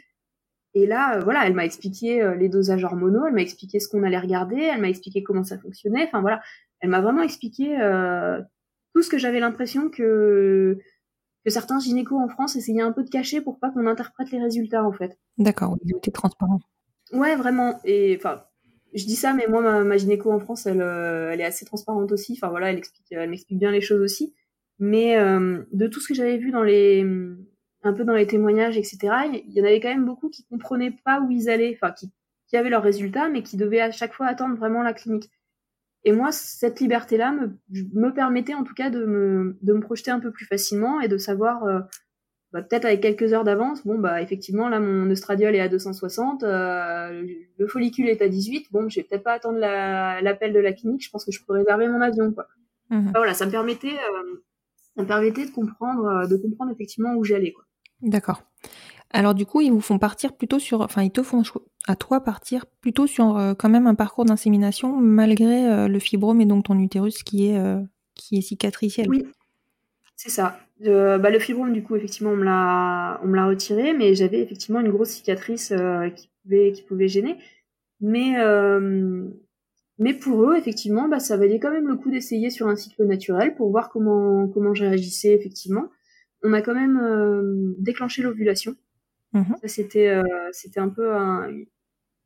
[0.75, 3.87] Et là, euh, voilà, elle m'a expliqué euh, les dosages hormonaux, elle m'a expliqué ce
[3.87, 6.03] qu'on allait regarder, elle m'a expliqué comment ça fonctionnait.
[6.05, 6.41] Enfin voilà,
[6.81, 8.41] elle m'a vraiment expliqué euh,
[8.93, 10.77] tout ce que j'avais l'impression que
[11.45, 14.41] que certains gynécos en France essayaient un peu de cacher pour pas qu'on interprète les
[14.41, 15.17] résultats en fait.
[15.37, 15.77] D'accord.
[15.85, 16.59] Ils ont été transparents.
[17.13, 17.79] Ouais, vraiment.
[17.85, 18.43] Et enfin,
[18.93, 21.65] je dis ça, mais moi, ma, ma gynéco en France, elle, euh, elle est assez
[21.65, 22.33] transparente aussi.
[22.33, 24.33] Enfin voilà, elle explique, elle m'explique bien les choses aussi.
[24.79, 27.05] Mais euh, de tout ce que j'avais vu dans les,
[27.83, 28.97] un peu dans les témoignages, etc.,
[29.31, 32.11] il y en avait quand même beaucoup qui comprenaient pas où ils allaient, enfin qui,
[32.47, 35.29] qui avaient leurs résultats, mais qui devaient à chaque fois attendre vraiment la clinique.
[36.05, 37.57] Et moi, cette liberté-là me,
[37.93, 41.07] me permettait en tout cas de me, de me projeter un peu plus facilement et
[41.07, 41.79] de savoir, euh,
[42.53, 46.43] bah, peut-être avec quelques heures d'avance, bon bah effectivement là mon estradiol est à 260,
[46.43, 47.23] euh,
[47.57, 50.71] le follicule est à 18, bon je vais peut-être pas attendre la- l'appel de la
[50.71, 52.47] clinique, je pense que je peux réserver mon avion quoi.
[53.09, 54.43] Enfin, voilà, ça me permettait, euh,
[54.95, 57.65] ça me permettait de comprendre, de comprendre effectivement où j'allais quoi.
[58.01, 58.43] D'accord.
[59.15, 61.41] Alors du coup, ils vous font partir plutôt sur, enfin, ils te font
[61.87, 66.41] à toi partir plutôt sur euh, quand même un parcours d'insémination malgré euh, le fibrome
[66.41, 67.79] et donc ton utérus qui est euh,
[68.13, 69.07] qui est cicatriciel.
[69.09, 69.25] Oui,
[70.17, 70.59] c'est ça.
[70.81, 74.41] Bah, le fibrome, du coup, effectivement, on me l'a, on me l'a retiré, mais j'avais
[74.41, 75.73] effectivement une grosse cicatrice
[76.17, 77.37] qui pouvait, qui pouvait gêner.
[78.01, 78.35] Mais,
[79.97, 83.05] mais pour eux, effectivement, bah, ça valait quand même le coup d'essayer sur un cycle
[83.05, 85.85] naturel pour voir comment, comment je réagissais effectivement.
[86.43, 88.75] On a quand même déclenché l'ovulation.
[89.35, 89.55] Mhm.
[89.61, 91.51] Ça, c'était, euh, c'était un peu un-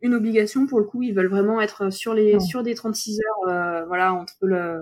[0.02, 1.04] une obligation pour le coup.
[1.04, 4.80] Ils veulent vraiment être sur les, sur des 36 heures, euh, voilà, entre le,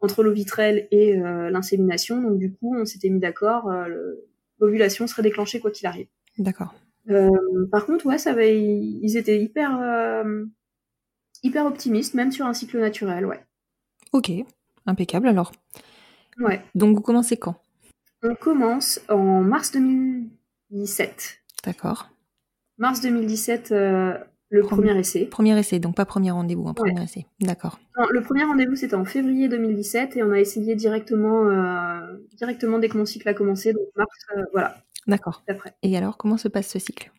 [0.00, 2.22] entre l'eau vitrelle et euh, l'insémination.
[2.22, 3.70] Donc du coup, on s'était mis d'accord,
[4.58, 6.06] l'ovulation serait déclenchée quoi qu'il arrive.
[6.38, 6.72] D'accord.
[7.70, 10.24] Par contre, ouais, ça va, ils étaient hyper,
[11.42, 13.40] hyper optimistes, même sur un cycle naturel, ouais.
[14.12, 14.30] Ok.
[14.86, 15.52] Impeccable alors.
[16.38, 16.62] Ouais.
[16.74, 17.56] Donc vous commencez quand?
[18.22, 21.39] On commence en mars 2017.
[21.64, 22.10] D'accord.
[22.78, 24.14] Mars 2017, euh,
[24.48, 24.88] le Premier.
[24.88, 25.26] premier essai.
[25.26, 27.26] Premier essai, donc pas premier rendez-vous, un premier essai.
[27.40, 27.78] D'accord.
[28.10, 32.00] Le premier rendez-vous c'était en février 2017 et on a essayé directement, euh,
[32.36, 35.44] directement dès que mon cycle a commencé, donc mars, euh, voilà, D'accord.
[35.82, 37.10] Et alors, comment se passe ce cycle?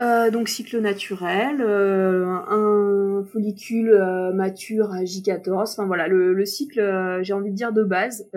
[0.00, 3.98] Donc cycle naturel, un follicule
[4.34, 8.28] mature à J14, enfin voilà le, le cycle, j'ai envie de dire de base,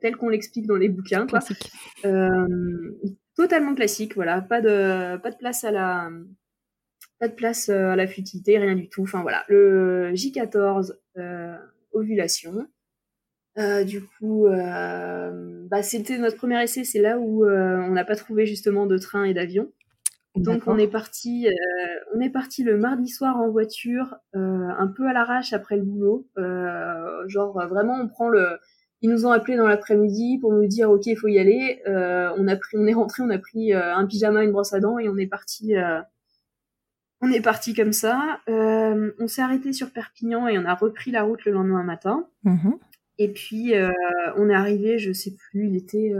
[0.00, 1.40] tel qu'on l'explique dans les bouquins, quoi.
[3.36, 6.10] Totalement classique, voilà, pas de pas de place à la
[7.18, 9.02] pas de place à la futilité, rien du tout.
[9.02, 10.94] Enfin voilà, le J14
[11.92, 12.66] ovulation.
[13.86, 18.86] du coup, bah, c'était notre premier essai, c'est là où on n'a pas trouvé justement
[18.86, 19.72] de train et d'avion.
[20.36, 21.52] Donc on est parti, euh,
[22.14, 25.82] on est parti le mardi soir en voiture, euh, un peu à l'arrache après le
[25.82, 26.26] boulot.
[26.38, 28.58] Euh, genre vraiment, on prend le.
[29.04, 31.80] Ils nous ont appelé dans l'après-midi pour nous dire ok, il faut y aller.
[31.86, 34.98] on a pris, on est rentré, on a pris un pyjama, une brosse à dents
[34.98, 35.74] et on est parti.
[37.20, 38.40] on est parti comme ça.
[38.48, 42.26] on s'est arrêté sur Perpignan et on a repris la route le lendemain matin.
[42.44, 42.70] Mmh
[43.18, 43.74] et puis
[44.36, 46.14] on est arrivé, je sais plus, il était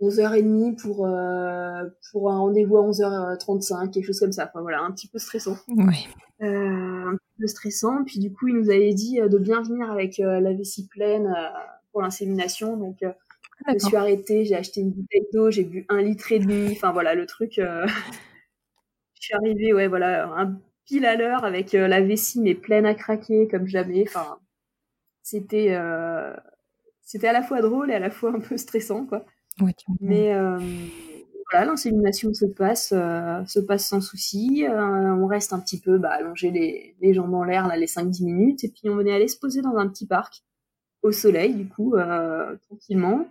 [0.00, 4.46] 11h30 pour, euh, pour un rendez-vous à 11h35, quelque chose comme ça.
[4.46, 5.56] Enfin voilà, un petit peu stressant.
[5.68, 6.08] Oui.
[6.42, 8.04] Euh, un petit peu stressant.
[8.04, 10.86] Puis du coup, il nous avait dit euh, de bien venir avec euh, la vessie
[10.86, 11.48] pleine euh,
[11.96, 12.76] pour l'insémination.
[12.76, 16.38] Donc, je me suis arrêtée, j'ai acheté une bouteille d'eau, j'ai bu un litre et
[16.38, 16.72] demi.
[16.72, 17.54] Enfin voilà, le truc.
[17.56, 17.88] je
[19.14, 23.48] suis arrivée, ouais, voilà, un pile à l'heure avec la vessie mais pleine à craquer
[23.48, 24.04] comme jamais.
[24.06, 24.38] Enfin,
[25.22, 25.74] c'était
[27.00, 29.24] c'était à la fois drôle et à la fois un peu stressant, quoi.
[30.00, 30.58] Mais euh,
[31.50, 34.66] voilà, l'insémination se passe, euh, se passe sans souci.
[34.68, 37.86] Euh, on reste un petit peu bah, allongé les, les jambes en l'air là, les
[37.86, 40.42] 5-10 minutes, et puis on venait aller se poser dans un petit parc
[41.06, 41.94] au soleil, du coup,
[42.68, 43.28] tranquillement.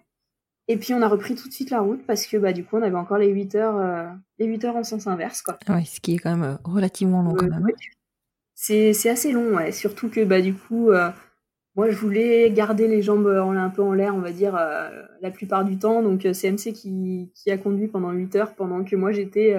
[0.67, 2.77] Et puis on a repris tout de suite la route parce que bah du coup
[2.77, 4.09] on avait encore les 8 heures
[4.39, 5.59] les 8 heures en sens inverse quoi.
[5.67, 7.67] Ah ce qui est quand même relativement long quand même.
[8.55, 10.89] C'est c'est assez long ouais, surtout que bah du coup
[11.75, 14.89] moi, je voulais garder les jambes euh, un peu en l'air, on va dire, euh,
[15.21, 16.01] la plupart du temps.
[16.01, 19.55] Donc, c'est euh, MC qui, qui, a conduit pendant 8 heures, pendant que moi, j'étais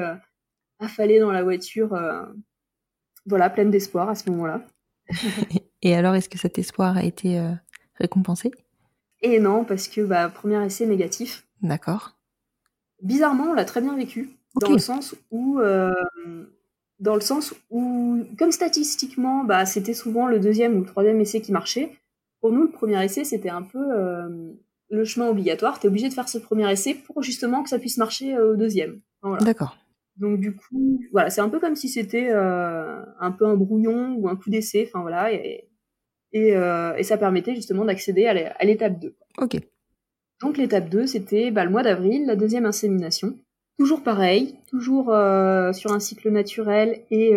[0.79, 1.98] affalée dans la voiture,
[3.26, 4.62] voilà, pleine d'espoir à ce moment-là.
[5.83, 7.40] Et alors, est-ce que cet espoir a été
[7.98, 8.50] récompensé?
[9.22, 11.46] Et non, parce que, bah, premier essai négatif.
[11.62, 12.16] D'accord.
[13.02, 14.30] Bizarrement, on l'a très bien vécu,
[14.61, 15.61] dans le sens où
[16.98, 21.40] dans le sens où, comme statistiquement, bah, c'était souvent le deuxième ou le troisième essai
[21.40, 21.92] qui marchait,
[22.40, 24.52] pour nous, le premier essai, c'était un peu euh,
[24.90, 25.78] le chemin obligatoire.
[25.78, 28.52] Tu es obligé de faire ce premier essai pour justement que ça puisse marcher euh,
[28.52, 29.00] au deuxième.
[29.40, 29.76] D'accord.
[30.16, 34.14] Donc du coup, voilà, c'est un peu comme si c'était euh, un peu un brouillon
[34.14, 35.68] ou un coup d'essai, enfin voilà, et,
[36.33, 39.15] et, et, ça permettait justement d'accéder à l'étape 2.
[39.39, 39.57] Ok.
[40.43, 43.39] Donc l'étape 2, c'était bah, le mois d'avril, la deuxième insémination.
[43.79, 47.33] Toujours pareil, toujours sur un cycle naturel et,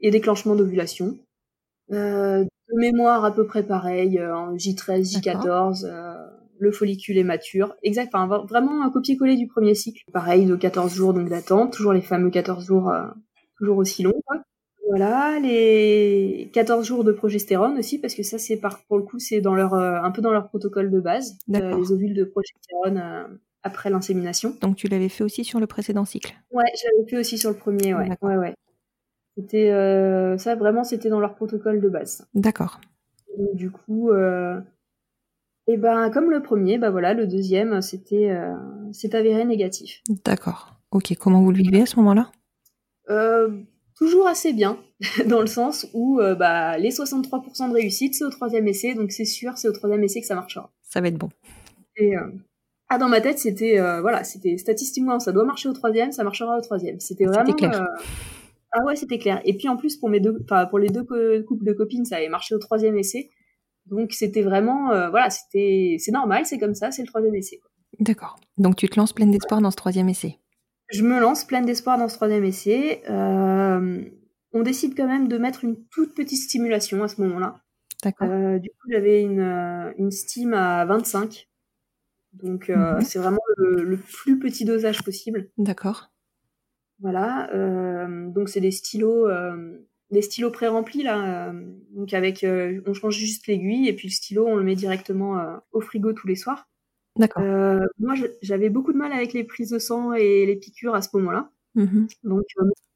[0.00, 1.16] et déclenchement d'ovulation.
[1.92, 6.14] Euh, de mémoire à peu près pareil, euh, en J13, J14, euh,
[6.58, 7.76] le follicule est mature.
[7.82, 10.02] Exact, enfin, vraiment un copier-coller du premier cycle.
[10.12, 13.06] Pareil, de 14 jours donc d'attente, toujours les fameux 14 jours, euh,
[13.58, 14.15] toujours aussi longs.
[14.88, 19.18] Voilà, les 14 jours de progestérone aussi, parce que ça, c'est par, pour le coup,
[19.18, 23.90] c'est dans leur, un peu dans leur protocole de base, les ovules de progestérone après
[23.90, 24.56] l'insémination.
[24.60, 26.34] Donc tu l'avais fait aussi sur le précédent cycle?
[26.52, 28.08] Ouais, je l'avais fait aussi sur le premier, ouais.
[28.22, 28.54] ouais, ouais.
[29.36, 32.26] C'était euh, ça vraiment c'était dans leur protocole de base.
[32.34, 32.80] D'accord.
[33.52, 34.58] Du coup, euh,
[35.66, 38.54] et ben comme le premier, bah voilà, le deuxième c'était euh,
[38.92, 40.02] c'est avéré négatif.
[40.24, 40.76] D'accord.
[40.92, 41.14] Ok.
[41.20, 42.30] Comment vous le vivez à ce moment-là?
[43.96, 44.78] Toujours assez bien,
[45.26, 49.24] dans le sens où bah les 63% de réussite c'est au troisième essai, donc c'est
[49.24, 50.70] sûr c'est au troisième essai que ça marchera.
[50.82, 51.30] Ça va être bon.
[51.96, 52.14] Et
[52.88, 56.58] ah dans ma tête c'était voilà c'était statistiquement ça doit marcher au troisième, ça marchera
[56.58, 57.00] au troisième.
[57.00, 57.86] C'était vraiment clair.
[58.72, 59.40] Ah ouais, c'était clair.
[59.44, 62.16] Et puis en plus pour mes deux, enfin pour les deux couples de copines, ça
[62.16, 63.30] avait marché au troisième essai.
[63.86, 67.60] Donc c'était vraiment, euh, voilà, c'était, c'est normal, c'est comme ça, c'est le troisième essai.
[68.00, 68.36] D'accord.
[68.58, 70.38] Donc tu te lances pleine d'espoir dans ce troisième essai.
[70.88, 73.02] Je me lance pleine d'espoir dans ce troisième essai.
[73.08, 74.04] Euh,
[74.52, 77.60] on décide quand même de mettre une toute petite stimulation à ce moment-là.
[78.02, 78.28] D'accord.
[78.30, 81.48] Euh, du coup, j'avais une, une steam à 25.
[82.34, 83.00] Donc mhm.
[83.00, 85.48] c'est vraiment le, plus petit dosage possible.
[85.58, 86.10] D'accord.
[87.00, 89.78] Voilà, euh, donc c'est des stylos, euh,
[90.10, 91.50] des stylos pré-remplis là.
[91.50, 94.76] Euh, donc avec, euh, on change juste l'aiguille et puis le stylo, on le met
[94.76, 96.68] directement euh, au frigo tous les soirs.
[97.16, 97.42] D'accord.
[97.98, 101.08] moi, j'avais beaucoup de mal avec les prises de sang et les piqûres à ce
[101.14, 101.50] moment-là.
[101.74, 102.44] Mmh donc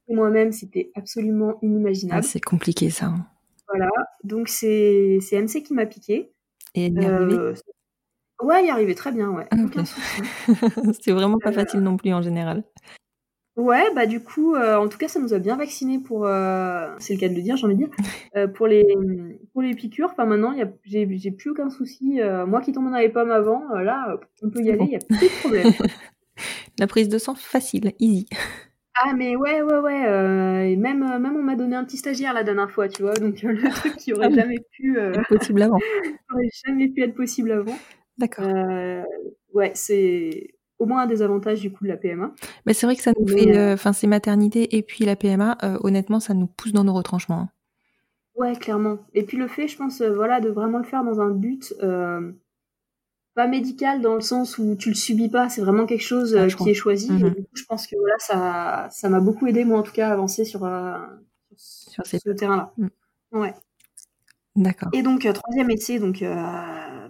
[0.09, 2.23] moi-même, c'était absolument inimaginable.
[2.25, 3.07] Ah, c'est compliqué ça.
[3.07, 3.27] Hein.
[3.69, 3.91] Voilà,
[4.25, 6.33] donc c'est MC qui m'a piqué.
[6.75, 7.55] Et elle y arrivait
[8.43, 9.47] Ouais, il y arrivait très bien, ouais.
[9.51, 9.57] Ah,
[11.01, 12.65] c'est vraiment pas facile non plus en général.
[13.61, 16.89] Ouais, bah du coup, euh, en tout cas, ça nous a bien vaccinés pour, euh,
[16.99, 17.91] c'est le cas de le dire, j'ai envie de dire,
[18.37, 18.87] euh, pour les
[19.53, 20.09] pour les piqûres.
[20.11, 22.21] Enfin maintenant, y a, j'ai, j'ai plus aucun souci.
[22.47, 24.99] moi qui tombais dans les pommes avant, là, on peut y aller, il y a
[24.99, 25.73] plus de problème.
[26.79, 28.27] La prise de sang facile, easy.
[29.03, 32.43] Ah mais ouais ouais ouais et même même on m'a donné un petit stagiaire la
[32.45, 35.79] dernière fois tu vois donc le truc qui aurait Ah jamais pu Possible avant.
[36.35, 37.79] aurait jamais pu être possible avant
[38.19, 38.47] D'accord.
[39.55, 40.49] Ouais c'est
[40.81, 42.33] au moins un des avantages du coup de la PMA
[42.67, 45.05] Mais c'est vrai que ça nous Mais, fait, euh, euh, enfin, ces maternités et puis
[45.05, 47.41] la PMA, euh, honnêtement, ça nous pousse dans nos retranchements.
[47.43, 47.49] hein.
[48.37, 51.21] ouais clairement et puis le fait je pense euh, voilà de vraiment le faire dans
[51.21, 51.73] un but
[53.35, 56.47] pas médical dans le sens où tu le subis pas c'est vraiment quelque chose Ah,
[56.49, 57.27] qui est choisi Mhm.
[57.27, 59.93] et du coup je pense que voilà ça ça m'a beaucoup aidé moi en tout
[59.93, 60.61] cas à avancer sur
[61.57, 62.89] sur, Sur ces- ce terrain là Mm.
[63.41, 63.55] ouais
[64.57, 64.89] D'accord.
[64.93, 66.23] Et donc, troisième essai, donc,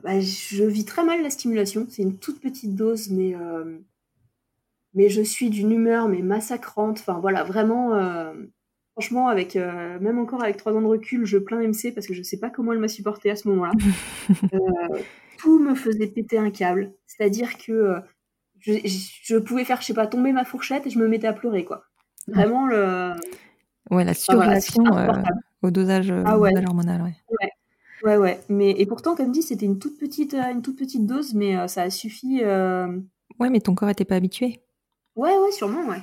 [0.03, 1.87] bah, je vis très mal la stimulation.
[1.91, 3.79] C'est une toute petite dose, mais, euh,
[4.95, 6.99] mais je suis d'une humeur mais massacrante.
[7.01, 8.33] Enfin, voilà, vraiment, euh,
[8.93, 12.15] franchement, avec, euh, même encore avec trois ans de recul, je plains MC parce que
[12.15, 13.73] je sais pas comment elle m'a supporté à ce moment-là.
[15.39, 16.93] Tout me faisait péter un câble.
[17.07, 17.97] C'est-à-dire que
[18.59, 21.33] je, je pouvais faire, je sais pas, tomber ma fourchette et je me mettais à
[21.33, 21.85] pleurer, quoi.
[22.29, 23.13] Vraiment, le...
[23.91, 25.25] Ouais, la Ah, voilà, insupportable.
[25.63, 26.51] au dosage, Ah ouais.
[26.51, 27.50] dosage hormonal, ouais.
[28.03, 28.41] Ouais, ouais.
[28.49, 31.57] Mais, et pourtant, comme dit, c'était une toute petite, euh, une toute petite dose, mais
[31.57, 32.41] euh, ça a suffi.
[32.43, 32.99] euh,
[33.39, 34.61] Ouais, mais ton corps était pas habitué.
[35.17, 36.01] Ouais, ouais, sûrement, ouais.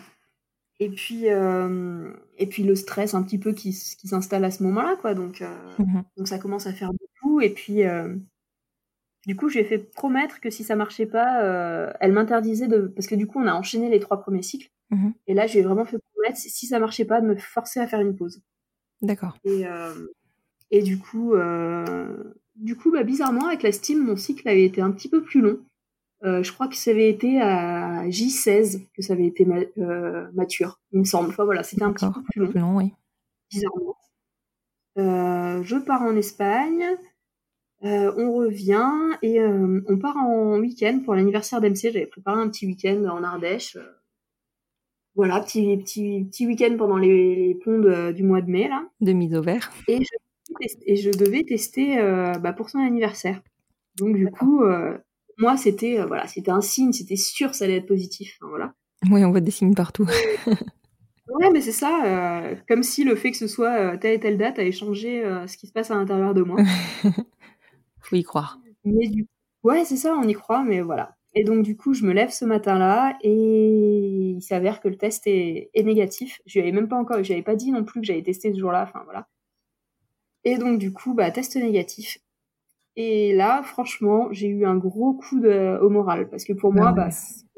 [0.79, 4.61] Et puis, euh, et puis le stress un petit peu qui, qui s'installe à ce
[4.63, 5.13] moment-là, quoi.
[5.15, 5.43] Donc,
[5.79, 6.03] Mhm.
[6.17, 7.41] donc ça commence à faire beaucoup.
[7.41, 7.81] Et puis,
[9.25, 12.87] du coup, j'ai fait promettre que si ça marchait pas, elle m'interdisait de.
[12.95, 14.69] Parce que du coup, on a enchaîné les trois premiers cycles.
[14.91, 15.13] Mhm.
[15.27, 17.87] Et là, j'ai vraiment fait promettre, si si ça marchait pas, de me forcer à
[17.87, 18.41] faire une pause.
[19.01, 19.37] D'accord.
[19.43, 19.93] Et, euh,
[20.71, 24.81] et du coup, euh, du coup bah, bizarrement, avec la Steam, mon cycle avait été
[24.81, 25.59] un petit peu plus long.
[26.23, 30.27] Euh, je crois que ça avait été à J16 que ça avait été ma- euh,
[30.33, 31.29] mature, il me semble.
[31.29, 32.93] Enfin voilà, c'était un petit peu plus long, Plus long, oui.
[33.51, 33.95] bizarrement.
[34.97, 36.83] Euh, je pars en Espagne,
[37.83, 38.89] euh, on revient
[39.21, 41.91] et euh, on part en week-end pour l'anniversaire d'MC.
[41.93, 43.77] J'avais préparé un petit week-end en Ardèche.
[45.15, 48.87] Voilà, petit, petit, petit week-end pendant les, les ponts de- du mois de mai, là.
[49.01, 49.71] De mise au vert.
[49.87, 50.09] Et je,
[50.85, 53.41] et je devais tester euh, bah, pour son anniversaire.
[53.97, 54.97] Donc du coup, euh,
[55.37, 58.37] moi c'était euh, voilà, c'était un signe, c'était sûr ça allait être positif.
[58.39, 58.73] Enfin, voilà.
[59.11, 60.07] Oui, on voit des signes partout.
[61.29, 64.37] Ouais, mais c'est ça, euh, comme si le fait que ce soit telle et telle
[64.37, 66.57] date allait changer ce qui se passe à l'intérieur de moi.
[67.99, 68.59] Faut y croire.
[68.85, 69.27] Mais du
[69.61, 71.17] ouais, c'est ça, on y croit, mais voilà.
[71.35, 75.27] Et donc du coup, je me lève ce matin-là et il s'avère que le test
[75.27, 76.39] est, est négatif.
[76.45, 78.23] Je lui avais même pas encore, je lui avais pas dit non plus que j'avais
[78.23, 78.83] testé ce jour-là.
[78.87, 79.27] Enfin voilà.
[80.43, 82.19] Et donc du coup, bah test négatif.
[82.95, 86.87] Et là, franchement, j'ai eu un gros coup de, au moral parce que pour moi,
[86.89, 86.95] Ah ouais.
[86.95, 87.09] bah,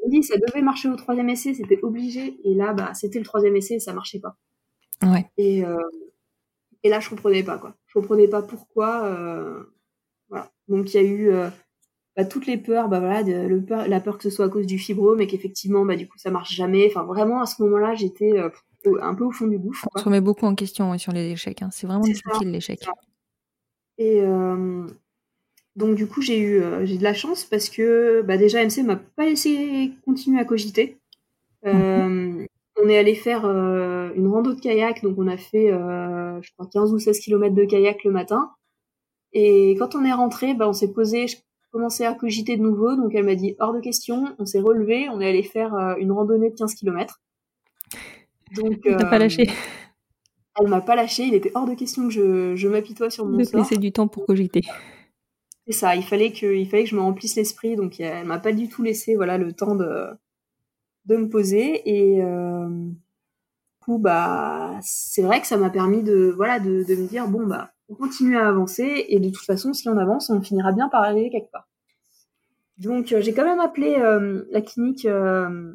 [0.04, 2.38] on dit ça devait marcher au troisième essai, c'était obligé.
[2.44, 4.36] Et là, bah c'était le troisième essai et ça marchait pas.
[5.02, 5.30] Ouais.
[5.38, 5.78] Et, euh,
[6.82, 7.74] et là, je comprenais pas, quoi.
[7.86, 9.04] Je comprenais pas pourquoi.
[9.06, 9.64] euh,
[10.28, 10.50] voilà.
[10.68, 11.48] Donc, il y a eu euh,
[12.16, 14.48] bah, toutes les peurs, bah, voilà, de, le peur, la peur que ce soit à
[14.48, 16.86] cause du fibrome et qu'effectivement, bah, du coup, ça marche jamais.
[16.86, 18.38] Enfin, vraiment, à ce moment-là, j'étais
[19.00, 19.86] un peu au fond du gouffre.
[19.86, 20.00] On quoi.
[20.00, 21.62] se remet beaucoup en question ouais, sur les échecs.
[21.62, 21.68] hein.
[21.70, 22.80] C'est vraiment difficile, l'échec.
[23.98, 24.86] Et euh,
[25.76, 28.82] donc, du coup, j'ai eu euh, j'ai de la chance parce que bah, déjà, MC
[28.82, 30.98] m'a pas laissé continuer à cogiter.
[31.66, 32.46] Euh,
[32.82, 36.94] On est allé faire une rando de kayak, donc on a fait, je crois, 15
[36.94, 38.50] ou 16 km de kayak le matin.
[39.34, 41.36] Et quand on est rentré, bah, on s'est posé, je
[41.70, 45.10] commençais à cogiter de nouveau, donc elle m'a dit hors de question, on s'est relevé,
[45.10, 47.20] on est allé faire une randonnée de 15 km.
[48.50, 49.48] Donc, T'as pas euh, lâché
[50.60, 53.38] Elle m'a pas lâché, il était hors de question que je, je m'apitoie sur mon
[53.38, 53.60] de sort.
[53.60, 54.62] laisser du temps pour cogiter.
[55.66, 58.38] C'est ça, il fallait que, il fallait que je me remplisse l'esprit, donc elle m'a
[58.38, 60.06] pas du tout laissé voilà le temps de,
[61.06, 62.96] de me poser et euh, du
[63.80, 67.46] coup bah c'est vrai que ça m'a permis de voilà de, de me dire bon
[67.46, 70.88] bah on continue à avancer et de toute façon si on avance on finira bien
[70.88, 71.68] par arriver quelque part.
[72.78, 75.04] Donc euh, j'ai quand même appelé euh, la clinique.
[75.06, 75.74] euh,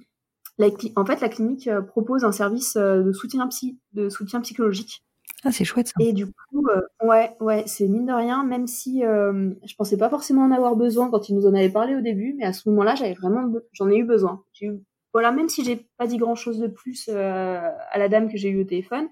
[0.57, 4.41] la en fait la clinique euh, propose un service euh, de soutien psy de soutien
[4.41, 5.03] psychologique.
[5.43, 5.93] Ah, c'est chouette ça.
[5.99, 9.95] Et du coup, euh, ouais, ouais, c'est mine de rien, même si euh, je pensais
[9.95, 12.53] pas forcément en avoir besoin quand il nous en avait parlé au début, mais à
[12.53, 14.43] ce moment-là, j'avais vraiment, j'en ai eu besoin.
[14.59, 14.79] Eu,
[15.13, 17.59] voilà, même si j'ai pas dit grand-chose de plus euh,
[17.91, 19.07] à la dame que j'ai eu au téléphone,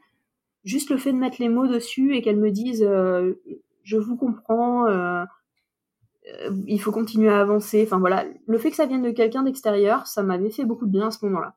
[0.63, 4.87] juste le fait de mettre les mots dessus et qu'elle me dise, je vous comprends,
[6.67, 7.83] il faut continuer à avancer.
[7.85, 10.91] Enfin voilà, le fait que ça vienne de quelqu'un d'extérieur, ça m'avait fait beaucoup de
[10.91, 11.55] bien à ce moment-là.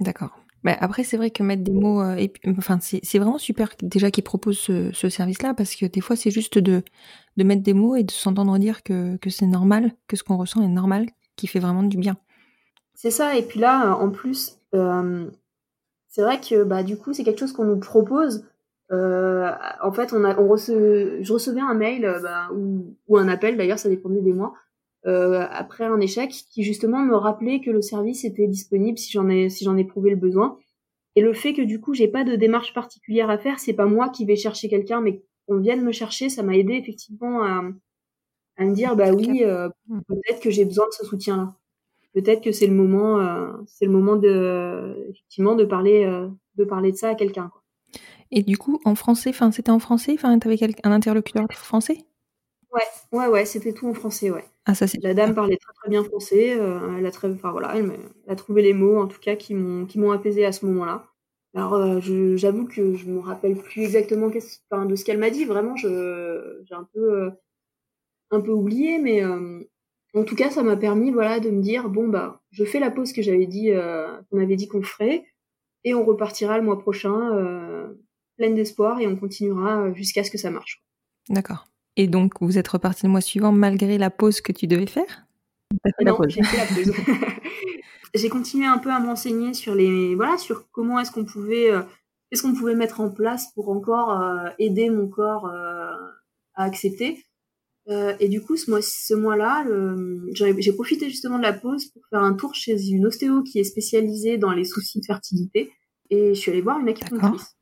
[0.00, 0.30] D'accord.
[0.64, 4.10] Bah, après, c'est vrai que mettre des mots, euh, et enfin, c'est vraiment super déjà
[4.10, 6.82] qu'ils proposent ce, ce service-là parce que des fois, c'est juste de,
[7.36, 10.36] de mettre des mots et de s'entendre dire que, que c'est normal, que ce qu'on
[10.36, 11.06] ressent est normal,
[11.36, 12.16] qui fait vraiment du bien.
[12.94, 15.30] C'est ça, et puis là, euh, en plus, euh,
[16.08, 18.44] c'est vrai que bah, du coup, c'est quelque chose qu'on nous propose.
[18.90, 19.50] Euh,
[19.82, 23.56] en fait, on a, on je recevais un mail euh, bah, ou, ou un appel,
[23.56, 24.54] d'ailleurs, ça dépendait des mois,
[25.06, 29.28] euh, après un échec, qui justement me rappelait que le service était disponible si j'en
[29.28, 30.58] ai, si j'en éprouvais le besoin.
[31.16, 33.86] Et le fait que du coup, j'ai pas de démarche particulière à faire, c'est pas
[33.86, 37.62] moi qui vais chercher quelqu'un, mais qu'on vienne me chercher, ça m'a aidé effectivement à,
[38.56, 40.00] à me dire, bah oui, euh, mmh.
[40.08, 41.54] peut-être que j'ai besoin de ce soutien-là.
[42.14, 46.64] Peut-être que c'est le moment, euh, c'est le moment de, effectivement, de parler, euh, de
[46.64, 47.50] parler de ça à quelqu'un.
[48.30, 51.98] Et du coup, en français, enfin, c'était en français, enfin, t'avais un interlocuteur français?
[52.72, 54.44] Ouais, ouais, ouais, c'était tout en français, ouais.
[54.66, 55.02] Ah, ça c'est.
[55.02, 56.58] La dame parlait très très bien français.
[56.98, 57.90] elle a très, enfin voilà, elle,
[58.28, 61.06] a trouvé les mots, en tout cas, qui m'ont, qui m'ont apaisé à ce moment-là.
[61.54, 65.46] Alors, j'avoue que je me rappelle plus exactement de ce qu'elle m'a dit.
[65.46, 67.32] Vraiment, je, j'ai un peu
[68.30, 69.60] un peu oublié, mais euh,
[70.14, 72.90] en tout cas, ça m'a permis, voilà, de me dire bon bah, je fais la
[72.90, 75.24] pause que j'avais dit, euh, qu'on avait dit qu'on ferait,
[75.84, 77.88] et on repartira le mois prochain, euh,
[78.38, 80.82] pleine d'espoir, et on continuera jusqu'à ce que ça marche.
[81.28, 81.66] D'accord.
[81.96, 85.26] Et donc, vous êtes reparti le mois suivant malgré la pause que tu devais faire?
[86.00, 86.94] Non, j'ai fait la pause.
[88.14, 91.70] j'ai continué un peu à m'enseigner sur les, voilà, sur comment est-ce qu'on pouvait,
[92.30, 94.18] qu'est-ce qu'on pouvait mettre en place pour encore
[94.58, 97.24] aider mon corps à accepter.
[97.88, 99.64] Euh, et du coup, ce mois, ce mois-là,
[100.32, 103.64] j'ai profité justement de la pause pour faire un tour chez une ostéo qui est
[103.64, 105.72] spécialisée dans les soucis de fertilité.
[106.10, 107.56] Et je suis allée voir une acupunctrice.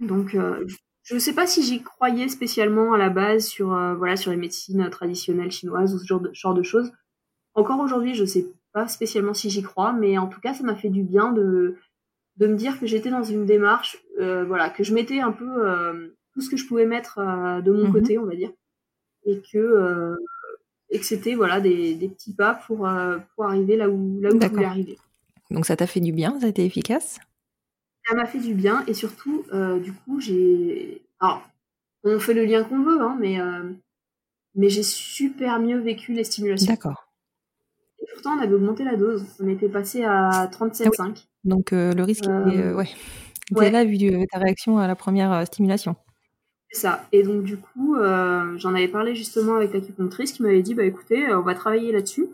[0.00, 0.64] Donc, euh,
[1.02, 4.30] je ne sais pas si j'y croyais spécialement à la base sur, euh, voilà, sur
[4.30, 6.92] les médecines traditionnelles chinoises ou ce genre de, genre de choses.
[7.54, 10.64] Encore aujourd'hui, je ne sais pas spécialement si j'y crois, mais en tout cas, ça
[10.64, 11.76] m'a fait du bien de,
[12.36, 15.46] de me dire que j'étais dans une démarche, voilà, que je mettais un peu
[16.32, 17.18] tout ce que je pouvais mettre
[17.62, 18.50] de mon mmh côté, on va dire
[19.28, 20.16] et que euh,
[20.90, 24.30] et que c'était voilà des, des, petits pas pour euh, pour arriver là où là
[24.30, 24.98] où je voulais arriver.
[25.50, 27.20] Donc ça t'a fait du bien, ça a été efficace?
[28.08, 31.42] Ça m'a fait du bien et surtout euh, du coup j'ai alors
[32.04, 33.38] on fait le lien qu'on veut hein, mais
[34.54, 36.72] mais j'ai super mieux vécu les stimulations.
[36.72, 37.08] D'accord.
[38.00, 40.92] Et pourtant on avait augmenté la dose, on était passé à 37,5.
[40.98, 42.88] Ah Donc le risque était ouais.
[43.52, 43.70] ouais.
[43.70, 43.98] là vu
[44.32, 45.96] ta réaction à la première stimulation.
[46.70, 47.06] C'est ça.
[47.12, 50.84] Et donc du coup, euh, j'en avais parlé justement avec l'acupunctrice qui m'avait dit bah
[50.84, 52.28] écoutez, euh, on va travailler là-dessus.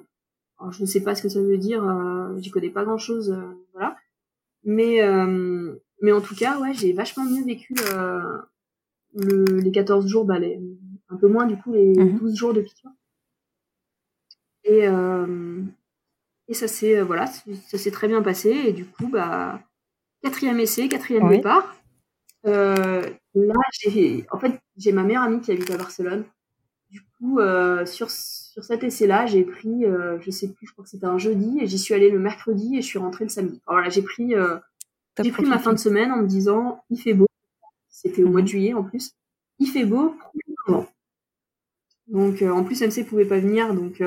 [0.58, 3.30] Alors je ne sais pas ce que ça veut dire, euh, j'y connais pas grand-chose,
[3.30, 3.96] euh, voilà.
[4.64, 5.00] Mais
[6.00, 7.74] mais en tout cas, ouais, j'ai vachement mieux vécu
[9.14, 10.60] le, les 14 jours, bah les,
[11.08, 12.36] un peu moins du coup les 12 mhm.
[12.36, 12.90] jours de piqûre.
[14.64, 14.84] Et
[16.46, 19.60] et ça s'est voilà, ça s'est très bien passé et du coup bah
[20.22, 21.74] quatrième essai, quatrième départ.
[22.46, 23.02] Euh,
[23.34, 26.24] là, j'ai, en fait, j'ai ma meilleure amie qui habite à Barcelone.
[27.24, 30.90] Coup, euh, sur, sur cet essai-là, j'ai pris, euh, je sais plus, je crois que
[30.90, 33.62] c'était un jeudi, et j'y suis allée le mercredi et je suis rentrée le samedi.
[33.66, 34.58] Alors voilà, j'ai pris, euh,
[35.22, 37.26] j'ai pris ma fin de semaine en me disant, il fait beau.
[37.88, 38.48] C'était au mois de mhm.
[38.48, 39.12] juillet en plus.
[39.58, 40.14] Il fait beau,
[42.08, 44.02] Donc, en plus, MC pouvait pas venir, donc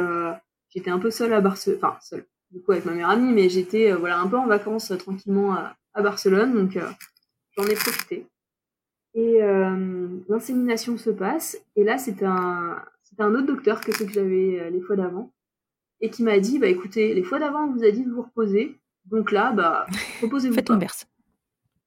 [0.70, 3.50] j'étais un peu seule à Barcelone, enfin seule, du coup avec ma meilleure amie, mais
[3.50, 6.78] j'étais voilà un peu en vacances tranquillement à, à Barcelone, donc
[7.58, 8.28] j'en ai profité.
[9.18, 11.58] Et euh, l'insémination se passe.
[11.76, 12.80] Et là, c'était un,
[13.10, 15.32] c'était un autre docteur que ce que j'avais euh, les fois d'avant.
[16.02, 18.22] Et qui m'a dit, bah écoutez, les fois d'avant, on vous a dit de vous
[18.22, 18.78] reposer.
[19.06, 19.88] Donc là, bah,
[20.22, 21.08] reposez-vous Faites l'inverse.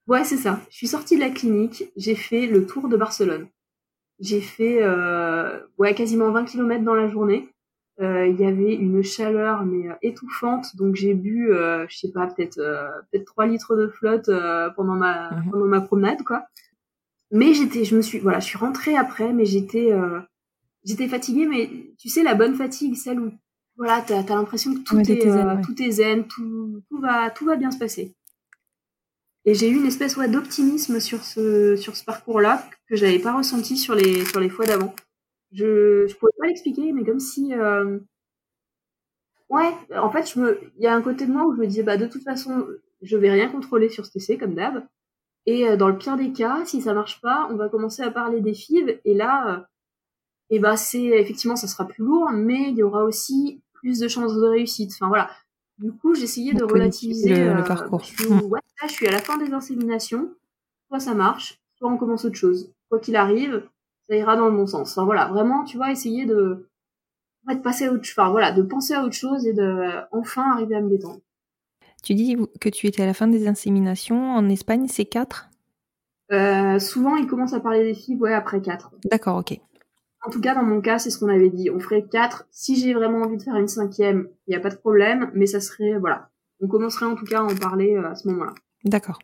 [0.07, 0.61] Ouais, c'est ça.
[0.71, 3.47] Je suis sortie de la clinique, j'ai fait le tour de Barcelone.
[4.19, 7.49] J'ai fait euh, ouais, quasiment 20 km dans la journée.
[8.01, 12.57] Euh, il y avait une chaleur mais étouffante, donc j'ai bu, je sais pas, peut-être
[12.57, 14.31] peut-être 3 litres de flotte
[14.75, 15.51] pendant ma mhm.
[15.51, 16.47] pendant ma promenade, quoi.
[17.31, 19.93] Mais j'étais, je me suis, voilà, je suis rentrée après, mais j'étais,
[20.85, 23.33] j'étais fatiguée, mais tu sais la bonne fatigue, celle où,
[23.77, 27.47] voilà, t'as as, l'impression que tout est, euh, tout est zen, tout, tout va, tout
[27.47, 28.15] va bien se passer.
[29.45, 33.37] Et j'ai eu une espèce ouais, d'optimisme sur ce, sur ce parcours-là que j'avais pas
[33.37, 34.95] ressenti sur les, sur les fois d'avant.
[35.53, 37.99] Je, je pouvais pas l'expliquer, mais comme si, euh...
[39.49, 41.67] ouais, en fait, je me, il y a un côté de moi où je me
[41.67, 42.67] disais, bah de toute façon,
[43.03, 44.87] je vais rien contrôler sur ce essai comme d'hab.
[45.47, 48.11] Et euh, dans le pire des cas, si ça marche pas, on va commencer à
[48.11, 49.01] parler des FIV.
[49.05, 49.67] Et là,
[50.51, 54.09] et bah c'est effectivement ça sera plus lourd, mais il y aura aussi plus de
[54.09, 54.93] chances de réussite.
[54.95, 55.31] Enfin voilà.
[55.79, 58.05] Du coup, j'essayais de relativiser le, euh, parcours.
[58.05, 60.31] Je ouais, là, je suis à la fin des inséminations.
[60.89, 62.71] Soit ça marche, soit on commence autre chose.
[62.91, 63.63] Quoi qu'il arrive,
[64.09, 64.91] ça ira dans le bon sens.
[64.91, 66.69] Enfin voilà, vraiment, tu vois, essayer de,
[67.49, 70.75] de passer à autre, enfin voilà, de penser à autre chose et de enfin arriver
[70.75, 71.21] à me détendre.
[72.03, 74.35] Tu dis que tu étais à la fin des inséminations.
[74.35, 75.49] En Espagne, c'est 4
[76.33, 78.93] euh, Souvent, ils commencent à parler des filles ouais, après 4.
[79.05, 79.59] D'accord, ok.
[80.23, 81.71] En tout cas, dans mon cas, c'est ce qu'on avait dit.
[81.71, 82.47] On ferait 4.
[82.51, 85.47] Si j'ai vraiment envie de faire une cinquième, il n'y a pas de problème, mais
[85.47, 86.31] ça serait, voilà.
[86.61, 88.55] On commencerait en tout cas à en parler euh, à ce moment-là.
[88.85, 89.19] D'accord.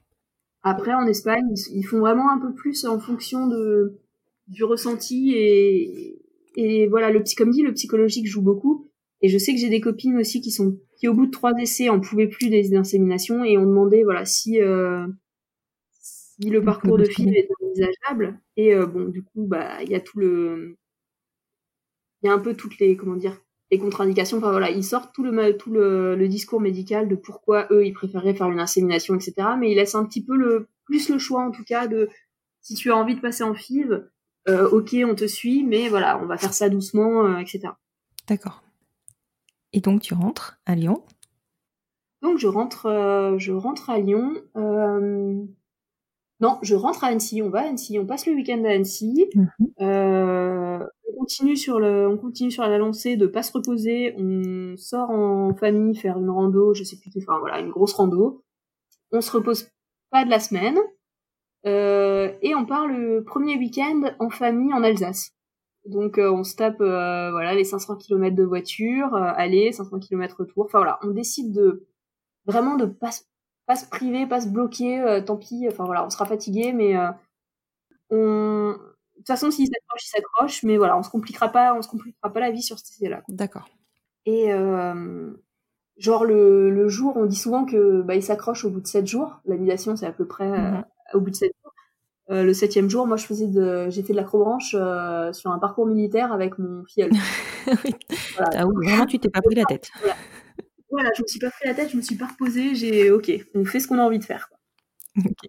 [0.63, 4.01] Après, en Espagne, ils font vraiment un peu plus en fonction de,
[4.49, 6.19] du ressenti et,
[6.57, 8.91] et voilà, le, comme dit, le psychologique joue beaucoup.
[9.21, 11.53] Et je sais que j'ai des copines aussi qui sont qui au bout de trois
[11.59, 15.07] essais en pouvaient plus des inséminations et ont demandé voilà si euh,
[16.01, 18.39] si le parcours de fil est envisageable.
[18.57, 20.77] Et euh, bon, du coup, bah il y a tout le
[22.27, 24.39] il y a un peu toutes les comment dire les contre-indications.
[24.39, 27.93] Enfin voilà, ils sortent tout le tout le, le, discours médical de pourquoi eux ils
[27.93, 29.35] préféraient faire une insémination, etc.
[29.59, 32.09] Mais ils laissent un petit peu le plus le choix en tout cas de
[32.61, 34.09] si tu as envie de passer en FIV,
[34.49, 37.69] euh, ok, on te suit, mais voilà, on va faire ça doucement, euh, etc.
[38.27, 38.63] D'accord.
[39.73, 41.05] Et donc tu rentres à Lyon?
[42.23, 44.35] Donc je rentre, euh, je rentre à Lyon.
[46.41, 47.41] Non, je rentre à Annecy.
[47.43, 47.99] On va à Annecy.
[47.99, 49.27] On passe le week-end à Annecy.
[49.35, 49.49] Mhm.
[49.81, 54.15] Euh, on continue sur la lancée de pas se reposer.
[54.19, 58.43] On sort en famille faire une rando, je sais plus, enfin voilà, une grosse rando.
[59.13, 59.69] On se repose
[60.11, 60.79] pas de la semaine.
[61.67, 65.33] Euh, et on part le premier week-end en famille en Alsace.
[65.85, 70.37] Donc euh, on se tape euh, voilà les 500 km de voiture, aller 500 km
[70.39, 70.65] retour.
[70.67, 71.87] Enfin voilà, on décide de
[72.45, 73.11] vraiment de pas
[73.67, 75.23] pas se priver, pas se bloquer.
[75.27, 75.67] tant pis.
[75.69, 76.95] Enfin voilà, on sera fatigué, mais
[78.11, 78.77] on
[79.27, 80.63] toute façon s'il s'accroche, il s'accroche.
[80.63, 83.23] Mais voilà, on se compliquera pas, on se compliquera pas la vie sur ce essai-là.
[83.29, 83.69] D'accord.
[84.25, 84.51] Et
[85.99, 89.07] genre le, le, jour, on dit souvent que bah, il s'accroche au bout de 7
[89.07, 89.41] jours.
[89.47, 91.73] L'annulation, c'est à peu près mhm au bout de sept jours.
[92.31, 95.59] Euh, le septième jour, moi, je faisais de, j'ai fait de l'acrobranche euh, sur un
[95.59, 97.11] parcours militaire avec mon filleul.
[98.37, 98.61] Voilà.
[98.61, 99.91] Ah oui, vraiment, tu t'es pas pris la tête.
[100.91, 101.11] Voilà.
[101.17, 102.77] je me suis pas pris la tête, je me suis pas reposée.
[102.77, 104.51] J'ai, ok, on fait ce qu'on a envie de faire.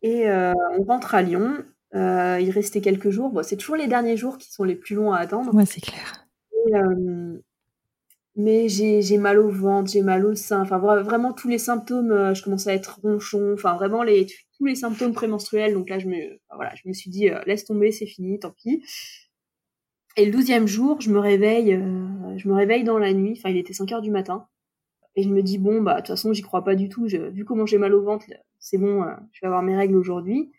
[0.01, 1.63] Et euh, on rentre à Lyon.
[1.95, 3.29] Euh, il restait quelques jours.
[3.29, 5.53] Bon, c'est toujours les derniers jours qui sont les plus longs à attendre.
[5.53, 6.27] Ouais, c'est clair.
[6.67, 7.41] Et, euh,
[8.35, 12.33] mais j'ai mal au ventre, j'ai mal au sein, enfin vraiment tous les symptômes, euh,
[12.35, 14.27] je commence à être ronchon, enfin vraiment les
[14.57, 15.73] tous les symptômes prémenstruels.
[15.73, 18.83] Donc là, je me voilà, je me suis dit laisse tomber, c'est fini, tant pis.
[20.17, 21.79] Et le douzième jour, je me réveille,
[22.38, 24.47] je me réveille dans la nuit, enfin il était 5 heures du matin,
[25.15, 27.17] et je me dis bon bah de toute façon j'y crois pas du tout, je,
[27.17, 28.25] vu comment j'ai mal au ventre,
[28.59, 30.51] c'est bon, je vais avoir mes règles aujourd'hui.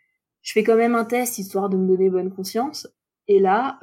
[0.43, 2.89] Je fais quand même un test histoire de me donner bonne conscience.
[3.27, 3.79] Et là,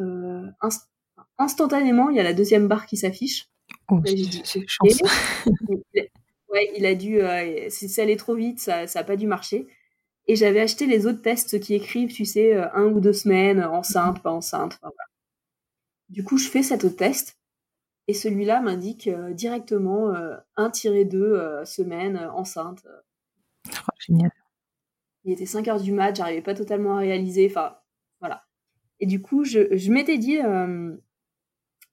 [1.37, 3.49] instantanément, il y a la deuxième barre qui s'affiche.
[3.89, 5.01] Oh, c'est chance.
[6.49, 9.67] ouais, il a dû, euh, c'est allé trop vite, ça, ça a pas dû marcher.
[10.27, 13.63] Et j'avais acheté les autres tests qui écrivent, tu sais, euh, un ou deux semaines,
[13.63, 14.73] enceinte, pas enceinte.
[14.81, 15.09] Enfin, voilà.
[16.09, 17.37] Du coup, je fais cet autre test.
[18.07, 20.13] Et celui-là m'indique euh, directement
[20.57, 22.85] 1-2 semaines enceinte.
[23.67, 24.31] Oh, génial.
[25.25, 27.47] Il était 5 heures du mat, j'arrivais pas totalement à réaliser.
[27.49, 27.75] Enfin,
[28.19, 28.43] voilà.
[28.99, 30.37] Et du coup, je, je m'étais dit,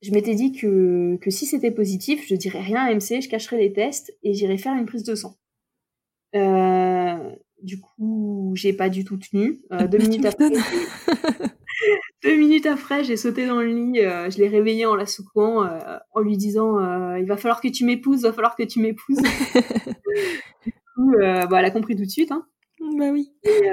[0.03, 3.59] je m'étais dit que, que si c'était positif, je dirais rien à MC, je cacherais
[3.59, 5.37] les tests et j'irais faire une prise de sang.
[6.35, 9.61] Euh, du coup, j'ai pas du tout tenu.
[9.73, 10.51] Euh, deux, minutes après,
[12.25, 15.65] deux minutes après, j'ai sauté dans le lit, euh, je l'ai réveillé en la secouant,
[15.65, 18.81] euh, en lui disant euh, Il va falloir que tu m'épouses, va falloir que tu
[18.81, 19.19] m'épouses.
[20.67, 22.33] du coup, bah, elle a compris tout de suite.
[22.33, 22.47] Hein.
[22.97, 23.33] Bah oui.
[23.45, 23.71] Et,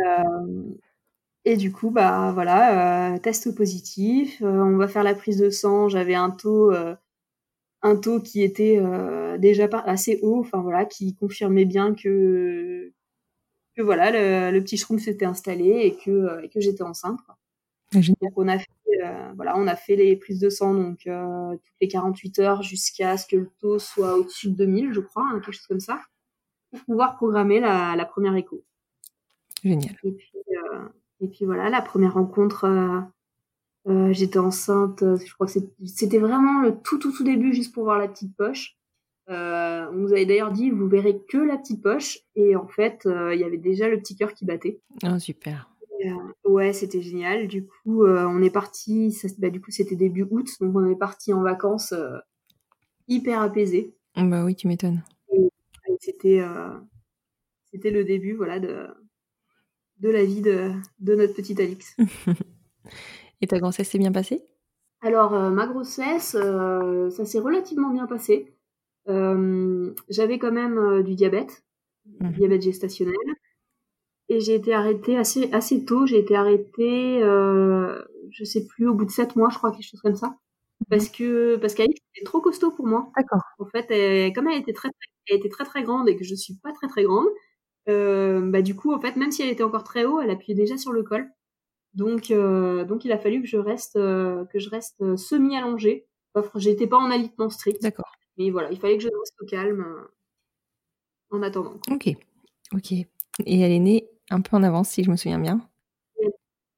[1.45, 4.41] et du coup, bah voilà, euh, test positif.
[4.41, 5.87] Euh, on va faire la prise de sang.
[5.89, 6.95] J'avais un taux, euh,
[7.81, 8.79] un taux qui était
[9.39, 10.39] déjà assez haut.
[10.41, 12.91] Enfin voilà, qui confirmait bien que
[13.75, 17.19] que voilà, le, petit shroom s'était installé et que que j'étais enceinte.
[17.93, 18.67] Donc on a fait,
[19.35, 23.25] voilà, on a fait les prises de sang donc toutes les 48 heures jusqu'à ce
[23.27, 26.01] que le taux soit au-dessus de 2000, je crois, hein, quelque chose comme ça,
[26.71, 28.63] pour pouvoir programmer la, la première écho.
[29.63, 29.95] Génial.
[30.03, 30.29] Et puis,
[31.21, 32.99] et puis voilà, la première rencontre, euh,
[33.87, 35.53] euh, j'étais enceinte, euh, je crois que
[35.85, 38.77] c'était vraiment le tout tout tout début, juste pour voir la petite poche.
[39.27, 43.39] on nous avait d'ailleurs dit, vous verrez que la petite poche, et en fait, il
[43.39, 44.79] y avait déjà le petit cœur qui battait.
[45.03, 45.69] Oh, super.
[46.45, 47.47] ouais, c'était génial.
[47.47, 49.15] Du coup, on est parti.
[49.37, 51.93] Bah, du coup, c'était début août, donc on est parti en vacances
[53.07, 53.93] hyper apaisé.
[54.15, 55.03] Bah oui, tu m'étonnes.
[55.99, 56.41] C'était,
[57.71, 58.87] c'était le début, voilà, de,
[59.99, 60.71] de la vie de,
[61.01, 61.95] notre petite Alix.
[63.41, 64.43] Et ta grossesse s'est bien passée?
[65.01, 68.53] Alors, euh, ma grossesse, euh, ça s'est relativement bien passé.
[69.07, 71.63] Euh, j'avais quand même du diabète,
[72.05, 72.33] du mhm.
[72.33, 73.15] diabète gestationnel.
[74.27, 76.05] Et j'ai été arrêtée assez, assez tôt.
[76.05, 80.01] J'ai été arrêtée, je sais plus, au bout de sept mois, je crois, quelque chose
[80.01, 80.27] comme ça.
[80.27, 80.87] Mhm.
[80.89, 83.11] Parce que parce qu'Alix était trop costaud pour moi.
[83.15, 83.41] D'accord.
[83.57, 83.87] En fait,
[84.33, 84.89] comme elle était très,
[85.27, 87.27] elle était très très grande et que je suis pas très très grande,
[87.87, 90.77] bah du coup en fait même si elle était encore très haut, elle appuyait déjà
[90.77, 91.29] sur le col.
[91.93, 96.05] Donc euh, donc il a fallu que je reste euh, que je reste semi allongée.
[96.55, 97.81] J'étais pas en alitement strict.
[97.81, 98.11] D'accord.
[98.37, 99.85] Mais voilà, il fallait que je reste au calme
[101.31, 101.73] en attendant.
[101.91, 102.09] Ok,
[102.73, 102.91] ok.
[102.91, 105.59] Et elle est née un peu en avance, si je me souviens bien.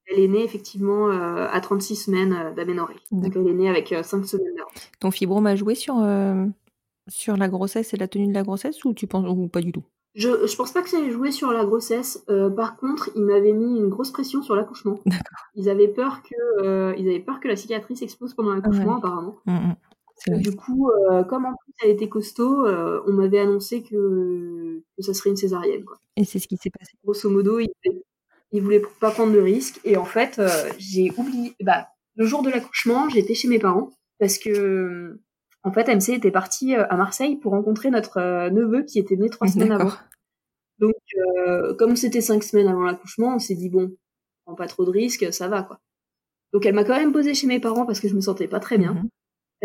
[0.08, 2.96] Elle est née effectivement à 36 semaines d'aménorrhée.
[3.12, 4.92] Donc elle est née avec 5 semaines d'avance.
[5.00, 5.96] Ton fibrome a joué sur,
[7.08, 9.72] sur la grossesse et la tenue de la grossesse ou tu penses ou pas du
[9.72, 9.84] tout?
[10.14, 12.24] Je, je pense pas que ça ait joué sur la grossesse.
[12.30, 15.00] Euh, par contre, ils m'avaient mis une grosse pression sur l'accouchement.
[15.56, 19.36] Ils avaient peur que euh, ils avaient peur que la cicatrice explose pendant l'accouchement apparemment.
[19.46, 19.74] Mmh,
[20.28, 20.38] mmh.
[20.38, 25.14] Du coup, euh, comme en plus elle était costaud, on m'avait annoncé que, que ça
[25.14, 25.84] serait une césarienne.
[25.84, 25.98] Quoi.
[26.16, 26.94] Et c'est ce qui s'est passé.
[27.04, 27.70] Grosso modo, ils,
[28.54, 29.82] ils voulaient pas prendre de risques.
[29.84, 30.42] Et en fait,
[30.78, 31.54] j'ai oublié.
[31.62, 35.20] Bah, le jour de l'accouchement, j'étais chez mes parents parce que
[35.64, 39.16] en fait, MC était parti euh, à Marseille pour rencontrer notre euh, neveu qui était
[39.16, 39.92] né trois semaines avant.
[40.80, 43.96] Donc, euh, comme c'était cinq semaines avant l'accouchement, on s'est dit bon,
[44.46, 45.80] prend pas trop de risques, ça va quoi.
[46.54, 48.60] Donc, elle m'a quand même posé chez mes parents parce que je me sentais pas
[48.60, 48.94] très bien.
[48.94, 49.10] Mhm.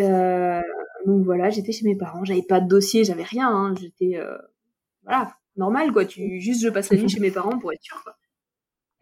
[0.00, 0.62] euh,
[1.06, 4.18] donc voilà, j'étais chez mes parents, j'avais pas de dossier, j'avais rien, hein, j'étais
[5.04, 6.04] voilà normal quoi.
[6.04, 8.16] Tu juste je passe la nuit chez mes parents pour être sûr quoi.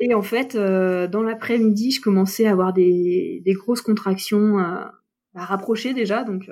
[0.00, 4.92] Et en fait, dans l'après-midi, je commençais à avoir des, des grosses contractions à
[5.34, 6.50] rapprocher déjà, donc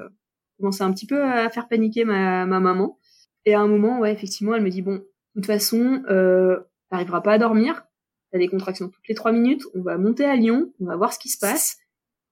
[0.59, 2.99] commençait un petit peu à faire paniquer ma, ma maman.
[3.45, 7.21] Et à un moment, ouais, effectivement, elle me dit bon, de toute façon, euh, t'arriveras
[7.21, 7.85] pas à dormir.
[8.31, 9.65] T'as des contractions toutes les trois minutes.
[9.75, 10.73] On va monter à Lyon.
[10.81, 11.79] On va voir ce qui se passe.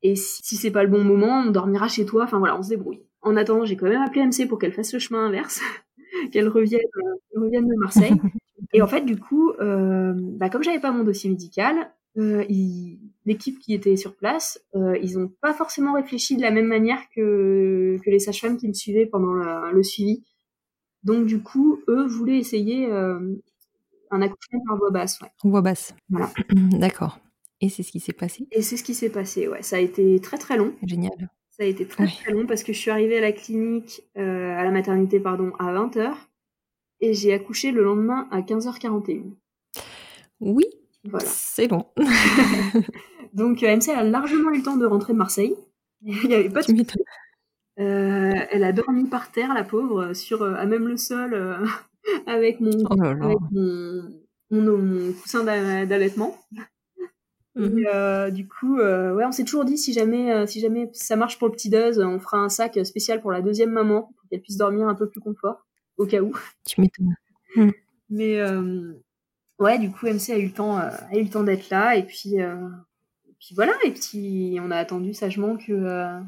[0.03, 2.25] Et si, si c'est pas le bon moment, on dormira chez toi.
[2.25, 3.03] Enfin voilà, on se débrouille.
[3.23, 5.61] En attendant, j'ai quand même appelé MC pour qu'elle fasse le chemin inverse,
[6.33, 8.15] qu'elle revienne, euh, revienne de Marseille.
[8.73, 12.45] Et en fait, du coup, euh, bah, comme j'avais pas mon dossier médical, euh,
[13.27, 17.01] l'équipe qui était sur place, euh, ils n'ont pas forcément réfléchi de la même manière
[17.15, 20.25] que, que les sages-femmes qui me suivaient pendant le, suivi.
[21.03, 23.37] Donc du coup, eux voulaient essayer euh,
[24.11, 25.21] un accouchement par voix basse.
[25.21, 25.29] Ouais.
[25.45, 25.95] Voix basse.
[26.09, 26.31] Voilà.
[26.55, 27.19] D'accord.
[27.61, 28.49] Et c'est ce qui s'est passé?
[28.53, 29.63] Et c'est ce qui s'est passé, ouais.
[29.63, 30.75] Ça a été très très long.
[30.83, 31.31] Génial.
[31.51, 34.57] Ça a été très très long parce que je suis arrivée à la clinique, euh,
[34.57, 36.15] à la maternité, pardon, à 20h
[37.01, 39.35] et j'ai accouché le lendemain à 15h41.
[40.41, 40.65] Oui,
[41.25, 41.87] c'est bon.
[43.35, 45.55] Donc euh, MC a largement eu le temps de rentrer de Marseille.
[46.03, 46.73] Il n'y avait pas de
[47.79, 51.35] euh, elle a dormi par terre, la pauvre, sur à même le sol,
[52.27, 53.39] avec, mon, oh avec
[54.51, 56.37] mon, coussin d'allaitement.
[57.57, 61.49] Euh, du coup, ouais, on s'est toujours dit si jamais, si jamais ça marche pour
[61.49, 64.59] le petit Duz, on fera un sac spécial pour la deuxième maman pour qu'elle puisse
[64.59, 66.33] dormir un peu plus confort, au cas où.
[66.67, 67.15] Tu m'étonnes.
[67.57, 67.71] Hmm.
[68.11, 68.43] Mais
[69.61, 71.97] ouais, du coup, MC a eu le temps, euh, a eu le temps d'être là,
[71.97, 72.69] et puis, euh,
[73.39, 76.19] puis voilà, et puis on a attendu sagement que euh,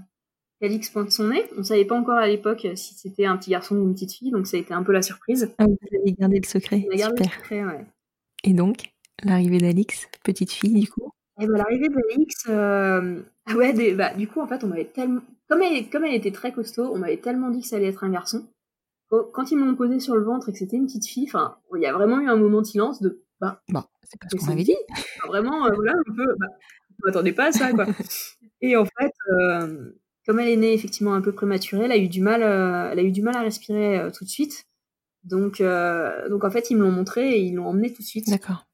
[0.62, 1.44] Alix pointe son nez.
[1.58, 4.30] On savait pas encore à l'époque si c'était un petit garçon ou une petite fille,
[4.30, 5.52] donc ça a été un peu la surprise.
[5.58, 6.86] Ah, vous avez gardé le secret.
[6.88, 7.84] On a gardé le secret, ouais.
[8.44, 8.92] Et donc,
[9.24, 11.10] l'arrivée d'Alix, petite fille, du coup?
[11.40, 13.22] Et ben, l'arrivée d'Alix, euh...
[13.56, 16.52] ouais, bah, du coup, en fait, on m'avait tellement, comme elle, comme elle était très
[16.52, 18.46] costaud, on m'avait tellement dit que ça allait être un garçon
[19.32, 21.82] quand ils m'ont posé sur le ventre et que c'était une petite fille, enfin, il
[21.82, 24.52] y a vraiment eu un moment de silence de bah, bah c'est pas ce qu'on
[24.52, 24.76] avait dit.
[25.26, 26.46] vraiment, euh, voilà, un peu, bah,
[26.90, 27.86] je m'attendais pas à ça, quoi.
[28.60, 29.90] et en fait, euh,
[30.24, 33.00] comme elle est née effectivement un peu prématurée, elle a eu du mal, euh, elle
[33.00, 34.68] a eu du mal à respirer tout de suite.
[35.24, 38.30] Donc, donc en fait, ils me l'ont montré et ils l'ont emmenée tout de suite.
[38.30, 38.66] D'accord.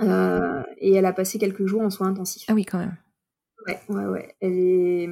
[0.00, 2.46] et elle a passé quelques jours en soins intensifs.
[2.48, 2.96] Ah oui, quand même.
[3.66, 4.36] Ouais, ouais, ouais.
[4.40, 5.08] Elle est,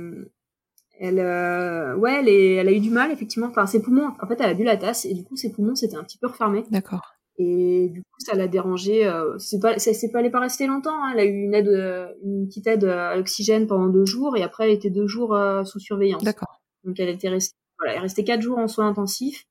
[0.98, 3.48] elle, ouais, elle, est, elle a eu du mal effectivement.
[3.48, 5.76] Enfin, ses poumons, en fait, elle a bu la tasse et du coup, ses poumons
[5.76, 6.64] s'étaient un petit peu refermés.
[6.70, 7.16] D'accord.
[7.39, 9.07] Et du coup, ça l'a dérangé.
[9.07, 11.05] Euh, c'est pas, ça s'est pas allé pas rester longtemps.
[11.05, 11.12] Hein.
[11.12, 14.43] Elle a eu une aide, euh, une petite aide à l'oxygène pendant deux jours, et
[14.43, 16.24] après, elle était deux jours euh, sous surveillance.
[16.24, 16.61] D'accord.
[16.84, 19.45] Donc, elle était restée, voilà, elle est restée quatre jours en soins intensifs.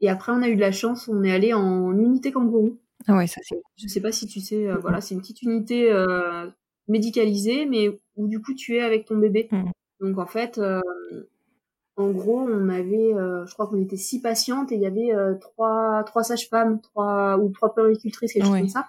[0.00, 1.08] Et après, on a eu de la chance.
[1.08, 2.78] On est allé en unité kangourou.
[3.06, 3.60] Ah ouais, ça c'est.
[3.76, 4.66] Je sais pas si tu sais.
[4.66, 5.90] Euh, voilà, c'est une petite unité
[6.88, 9.48] médicalisée, mais où du coup, tu es avec ton bébé.
[9.50, 9.70] Mmh.
[10.00, 10.60] Donc en fait,
[11.96, 15.14] en gros, on avait, euh, je crois qu'on était six patientes et il y avait
[15.14, 18.86] euh, trois, trois sages-femmes, trois ou trois puéricultrices, quelque chose comme ça.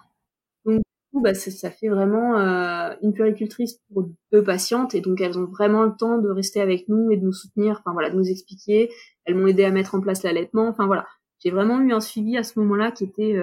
[0.65, 5.19] Donc, du coup, bah, ça, fait vraiment euh, une puéricultrice pour deux patientes et donc
[5.19, 8.09] elles ont vraiment le temps de rester avec nous et de nous soutenir, enfin voilà,
[8.09, 8.89] de nous expliquer.
[9.25, 10.67] Elles m'ont aidé à mettre en place l'allaitement.
[10.69, 11.05] Enfin voilà,
[11.39, 13.37] j'ai vraiment eu un suivi à ce moment-là qui était,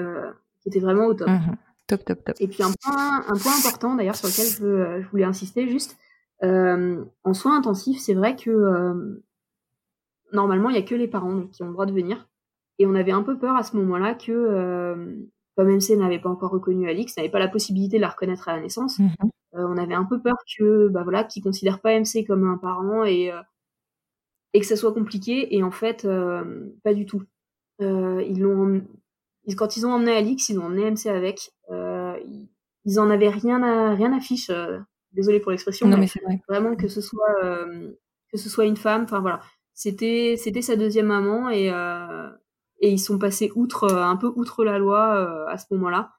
[0.63, 1.29] qui était vraiment au top.
[1.29, 1.57] Mmh
[1.87, 2.37] top, top, top.
[2.39, 5.99] Et puis un point, un point important d'ailleurs sur lequel je, je voulais insister juste.
[6.41, 9.21] en soins intensifs, c'est vrai que
[10.33, 12.29] normalement, il y a que les parents qui ont le droit de venir.
[12.79, 15.15] Et on avait un peu peur à ce moment-là que, euh,
[15.57, 18.57] comme MC n'avait pas encore reconnu Alix, n'avait pas la possibilité de la reconnaître à
[18.57, 19.11] la naissance, mhm.
[19.55, 22.57] euh, on avait un peu peur que, bah voilà, qu'ils considèrent pas MC comme un
[22.57, 23.43] parent et euh,
[24.53, 25.55] et que ça soit compliqué.
[25.55, 26.09] Et en fait,
[26.83, 27.23] pas du tout.
[27.79, 28.83] Ils l'ont,
[29.57, 31.53] quand ils ont emmené Alix, ils ont emmené MC avec.
[31.71, 34.51] ils en avaient rien à rien à fiche.
[35.13, 37.37] désolé pour l'expression, mais, mais vraiment que ce soit
[38.33, 39.05] que ce soit une femme.
[39.05, 39.41] Enfin voilà
[39.81, 42.29] c'était c'était sa deuxième maman et euh,
[42.81, 46.11] et ils sont passés outre euh, un peu outre la loi euh, à ce moment-là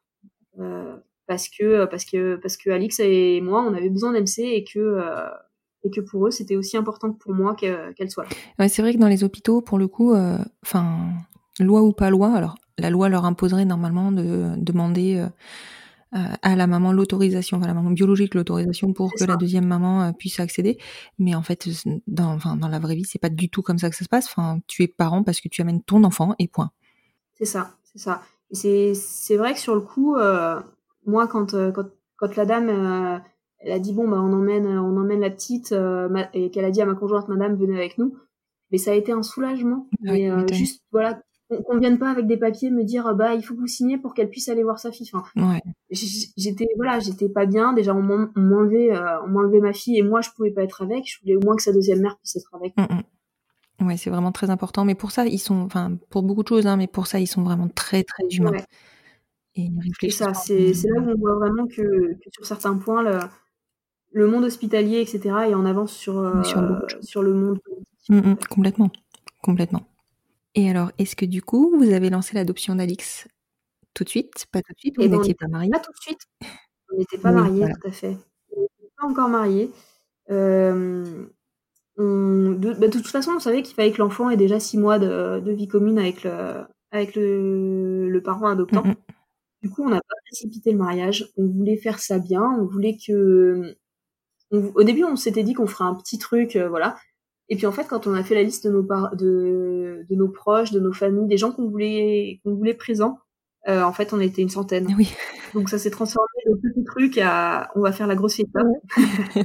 [1.27, 4.99] parce que parce que parce que Alix et moi on avait besoin d'MC et que
[5.83, 8.29] et que pour eux c'était aussi important que pour moi qu'elle soit là.
[8.57, 10.13] Ouais, c'est vrai que dans les hôpitaux, pour le coup,
[10.63, 11.11] enfin,
[11.59, 15.25] loi ou pas loi, alors la loi leur imposerait normalement de demander
[16.13, 20.11] à la maman l'autorisation, enfin la maman biologique l'autorisation pour que la deuxième maman euh,
[20.11, 20.77] puisse accéder.
[21.19, 21.67] Mais en fait,
[22.07, 24.09] dans, enfin, dans la vraie vie, c'est pas du tout comme ça que ça se
[24.09, 24.25] passe.
[24.25, 26.71] Enfin, tu es parent parce que tu amènes ton enfant et point.
[27.35, 28.21] C'est ça, c'est ça.
[28.63, 30.59] Et c'est vrai que sur le coup, euh,
[31.05, 31.87] moi quand, quand,
[32.17, 33.21] quand la dame
[33.59, 35.73] elle a dit bon bah on emmène on emmène la petite
[36.33, 38.15] et qu'elle a dit à ma conjointe madame venez avec nous
[38.71, 39.87] mais ça a été un soulagement
[40.51, 41.21] juste voilà
[41.65, 44.13] qu'on vienne pas avec des papiers me dire bah il faut que vous signiez pour
[44.13, 45.09] qu'elle puisse aller voir sa fille.
[45.13, 45.61] Enfin, ouais.
[45.89, 47.73] j'étais voilà, j'étais pas bien.
[47.73, 51.05] Déjà on m'enlevait euh, on m'enlevait ma fille et moi je pouvais pas être avec.
[51.05, 52.73] Je voulais au moins que sa deuxième mère puisse être avec.
[52.77, 53.01] Mm.
[53.81, 54.85] Ouais, c'est vraiment très important.
[54.85, 57.27] Mais pour ça, ils sont, enfin, pour beaucoup de choses, hein, mais pour ça, ils
[57.27, 58.51] sont vraiment très, très humains.
[59.55, 59.69] Et,
[60.03, 63.19] et ça, c'est là où on voit vraiment que, que sur certains points, le,
[64.13, 66.41] le, monde hospitalier, etc., est en avance sur, euh,
[67.01, 67.59] sur, le monde
[68.07, 68.91] mm, complètement,
[69.41, 69.81] complètement.
[70.55, 73.27] Et alors, est-ce que du coup, vous avez lancé l'adoption d'Alix
[73.93, 74.45] tout de suite?
[74.51, 76.21] Pas tout de suite Vous n'étiez pas mariés Pas tout de suite.
[76.93, 78.17] On n'était pas mariés, tout à fait.
[78.55, 79.71] On n'était pas encore mariés.
[80.29, 81.25] Euh,
[81.97, 84.99] de, bah, de, toute façon, on savait qu'il fallait que l'enfant ait déjà six mois
[84.99, 88.83] de, de, vie commune avec le, avec le, le parent adoptant.
[89.61, 91.29] Du coup, on n'a pas précipité le mariage.
[91.37, 92.43] On voulait faire ça bien.
[92.59, 93.75] On voulait que.
[94.51, 96.97] au début, on s'était dit qu'on ferait un petit truc, euh, voilà.
[97.51, 100.29] Et puis en fait, quand on a fait la liste de nos, de, de nos
[100.29, 103.19] proches, de nos familles, des gens qu'on voulait, qu'on voulait présents,
[103.67, 104.87] euh, en fait, on était une centaine.
[104.97, 105.13] Oui.
[105.53, 108.47] Donc ça s'est transformé de petit truc à on va faire la grosse fête.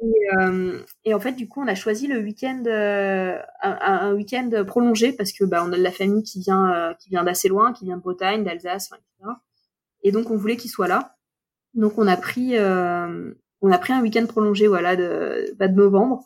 [0.00, 4.14] et, euh, et, en fait, du coup, on a choisi le week-end, euh, un, un
[4.14, 7.22] week-end prolongé parce que bah, on a de la famille qui vient, euh, qui vient
[7.22, 9.30] d'assez loin, qui vient de Bretagne, d'Alsace, etc.
[10.04, 11.16] Et donc on voulait qu'il soit là.
[11.74, 15.74] Donc on a pris, euh, on a pris un week-end prolongé, voilà, de, bah, de
[15.74, 16.24] novembre.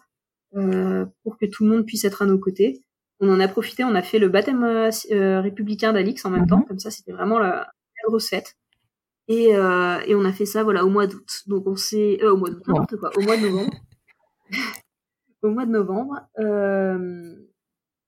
[0.57, 2.83] Euh, pour que tout le monde puisse être à nos côtés.
[3.21, 6.47] On en a profité, on a fait le baptême euh, euh, républicain d'Alix en même
[6.47, 6.65] temps, mhm.
[6.67, 8.57] comme ça c'était vraiment la, la recette.
[9.29, 11.43] Et, euh, et, on a fait ça voilà au mois d'août.
[11.47, 13.73] Donc on s'est euh, au mois d'août n'importe quoi, au mois de novembre.
[15.43, 16.21] au mois de novembre.
[16.41, 17.37] Euh,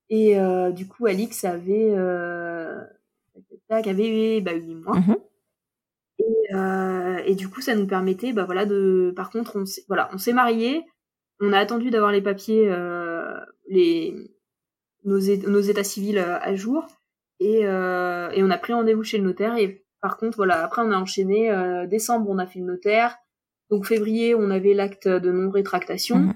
[0.09, 0.37] et
[0.73, 1.95] du coup Alix avait
[3.71, 4.99] avait bah, 8 mois.
[4.99, 5.17] Mhm.
[6.19, 10.11] Et, et, du coup ça nous permettait bah voilà de par contre on s'est voilà
[10.13, 10.85] on s'est mariés
[11.43, 13.35] on a attendu d'avoir les papiers, euh,
[13.69, 14.15] les,
[15.05, 16.87] nos, nos, états civils euh, à jour.
[17.41, 19.57] Et, euh, et on a pris rendez-vous chez le notaire.
[19.57, 21.51] Et par contre, voilà, après, on a enchaîné.
[21.89, 23.17] décembre, on a fait le notaire.
[23.71, 26.19] Donc, février, on avait l'acte de non-rétractation.
[26.19, 26.35] Mhm.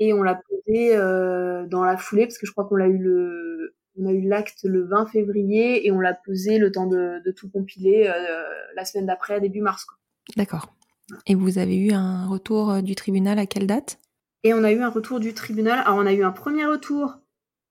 [0.00, 0.96] Et on l'a posé
[1.68, 4.64] dans la foulée, parce que je crois qu'on l'a eu le, on a eu l'acte
[4.64, 8.10] le 20 février et on l'a posé le temps de, de tout compiler
[8.74, 9.86] la semaine d'après, début mars.
[10.36, 10.74] D'accord.
[11.26, 14.00] Et vous avez eu un retour du tribunal à quelle date?
[14.44, 15.80] Et on a eu un retour du tribunal.
[15.84, 17.18] Alors on a eu un premier retour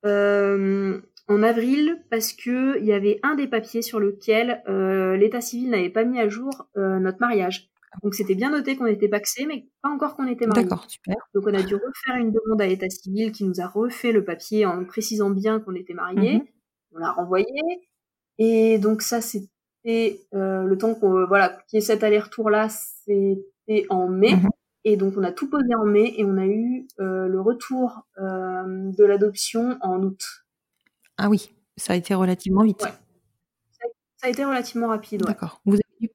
[0.06, 5.42] euh, en avril parce que il y avait un des papiers sur lequel euh, l'état
[5.42, 7.70] civil n'avait pas mis à jour euh, notre mariage.
[8.04, 10.64] Donc c'était bien noté qu'on était paxé, mais pas encore qu'on était mariés.
[10.64, 11.16] D'accord, super.
[11.36, 14.24] Donc on a dû refaire une demande à l'état civil qui nous a refait le
[14.24, 16.36] papier en précisant bien qu'on était mariés.
[16.36, 16.46] Mhm.
[16.94, 17.46] On l'a renvoyé.
[18.38, 23.86] Et donc ça c'était le temps qu'on voilà qu'il y ait cet aller-retour là, c'était
[23.90, 24.36] en mai.
[24.36, 24.50] Mhm.
[24.84, 28.08] Et donc on a tout posé en mai et on a eu euh, le retour
[28.18, 30.24] euh, de l'adoption en août.
[31.18, 32.84] Ah oui, ça a été relativement vite.
[32.84, 33.92] Ouais.
[34.18, 35.24] Ça a été relativement rapide.
[35.24, 35.62] D'accord.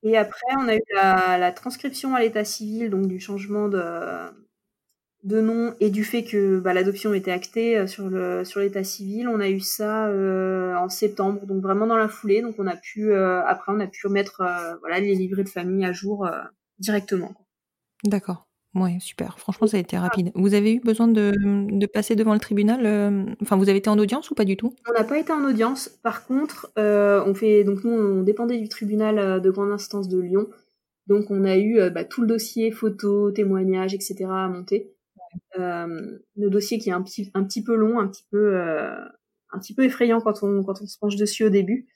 [0.02, 3.80] Et après, on a eu la, transcription à l'état civil, donc du changement de,
[5.24, 8.82] de nom et du fait que bah, l'adoption était actée euh, sur le sur l'état
[8.82, 9.28] civil.
[9.28, 10.08] On a eu ça
[10.80, 12.42] en septembre, donc vraiment dans la foulée.
[12.42, 14.42] Donc on a pu après on a pu mettre
[14.80, 16.28] voilà les livrets de famille à jour
[16.78, 17.32] directement.
[18.04, 18.45] D'accord.
[18.78, 19.38] Oui, super.
[19.38, 20.30] Franchement, ça a été rapide.
[20.34, 23.98] Vous avez eu besoin de, de passer devant le tribunal Enfin, vous avez été en
[23.98, 24.74] audience ou pas du tout?
[24.86, 25.88] On n'a pas été en audience.
[25.88, 30.20] Par contre, euh, on fait donc nous, on dépendait du tribunal de grande instance de
[30.20, 30.48] Lyon.
[31.06, 34.26] Donc, on a eu bah, tout le dossier, photos, témoignages, etc.
[34.28, 34.92] à monter.
[35.56, 39.74] le dossier qui est un petit, un petit peu long, un petit peu, un petit
[39.74, 41.86] peu effrayant quand on, quand on se penche dessus au début.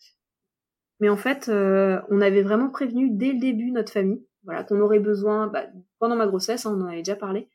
[1.00, 5.00] Mais en fait, on avait vraiment prévenu dès le début notre famille voilà, qu'on aurait
[5.00, 5.66] besoin bah,
[6.00, 7.48] pendant ma grossesse, hein, on en avait déjà parlé.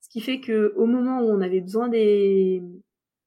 [0.00, 2.62] Ce qui fait que au moment où on avait besoin des,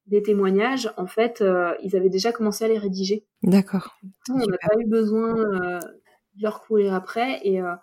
[0.08, 3.26] des témoignages, en fait, euh, ils avaient déjà commencé à les rédiger.
[3.44, 3.98] D'accord.
[4.30, 7.40] On n'a pas eu besoin euh, de leur courir après.
[7.44, 7.76] Et, euh,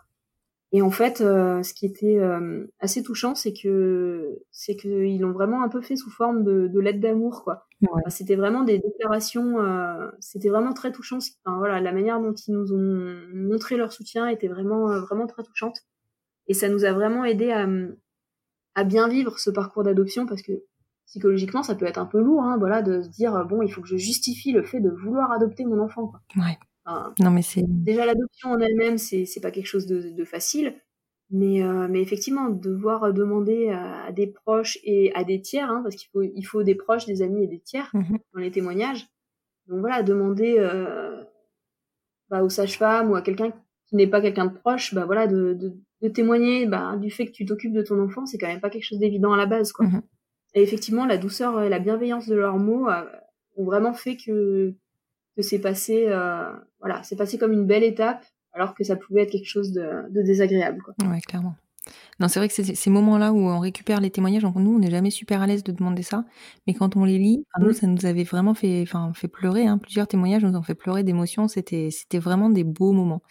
[0.73, 2.21] et en fait, euh, ce qui était
[2.81, 6.81] assez touchant, c'est que c'est qu'ils l'ont vraiment un peu fait sous forme de, de
[6.81, 7.67] lettre d'amour, quoi.
[8.09, 9.57] c'était vraiment des déclarations.
[10.21, 11.19] C'était vraiment très touchant.
[11.45, 15.43] Enfin, voilà, la manière dont ils nous ont montré leur soutien était vraiment vraiment très
[15.43, 15.79] touchante.
[16.49, 17.69] Et ça nous a vraiment aidé à,
[18.75, 20.65] à bien vivre ce parcours d'adoption parce que
[21.07, 23.81] psychologiquement, ça peut être un peu lourd, hein, voilà, de se dire bon, il faut
[23.81, 26.09] que je justifie le fait de vouloir adopter mon enfant.
[26.09, 26.21] Quoi.
[26.37, 26.59] Ouais.
[27.19, 30.75] non mais c'est déjà l'adoption en elle-même, c'est pas quelque chose de, de facile,
[31.31, 35.97] mais euh, mais effectivement devoir demander à, des proches et à des tiers, hein, parce
[35.97, 39.07] qu'il faut il faut des proches, des amis et des tiers mmh dans les témoignages.
[39.67, 41.23] Donc voilà, demander euh,
[42.31, 43.53] bah, aux sages-femmes ou à quelqu'un
[43.87, 47.27] qui n'est pas quelqu'un de proche, bah voilà, de, de, de témoigner bah, du fait
[47.27, 49.47] que tu t'occupes de ton enfant, c'est quand même pas quelque chose d'évident à la
[49.47, 49.87] base, quoi.
[49.87, 50.03] Mhm.
[50.55, 53.05] Et effectivement, la douceur et la bienveillance de leurs mots euh,
[53.57, 54.75] ont vraiment fait que
[55.37, 59.23] que c'est passé, euh, voilà, c'est passé comme une belle étape, alors que ça pouvait
[59.23, 60.95] être quelque chose de, de désagréable, quoi.
[61.09, 61.55] Ouais, clairement.
[62.21, 64.79] Non, c'est vrai que c'est ces moments-là où on récupère les témoignages, donc nous, on
[64.81, 66.25] n'est jamais super à l'aise de demander ça,
[66.67, 67.73] mais quand on les lit, nous, Mm.
[67.73, 69.67] ça nous avait vraiment fait, enfin, fait pleurer.
[69.67, 69.79] Hein.
[69.79, 71.47] Plusieurs témoignages nous ont fait pleurer d'émotion.
[71.47, 73.23] C'était, c'était vraiment des beaux moments,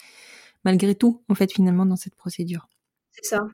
[0.63, 2.67] malgré tout, en fait, finalement, dans cette procédure.
[3.11, 3.47] C'est ça,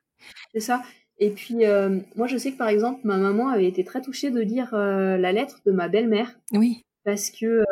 [0.54, 0.82] c'est ça.
[1.20, 4.32] Et puis, euh, moi, je sais que par exemple, ma maman avait été très touchée
[4.32, 6.82] de lire euh, la lettre de ma belle-mère, Oui.
[7.06, 7.64] parce que, euh,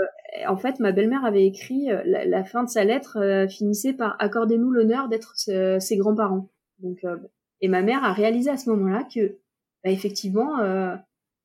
[0.48, 4.72] en fait, ma belle-mère avait écrit la, la fin de sa lettre finissait par accordez-nous
[4.72, 6.50] l'honneur d'être ses grands-parents.
[6.80, 7.04] Donc,
[7.60, 9.38] et ma mère a réalisé à ce moment-là que,
[9.84, 10.58] bah, effectivement,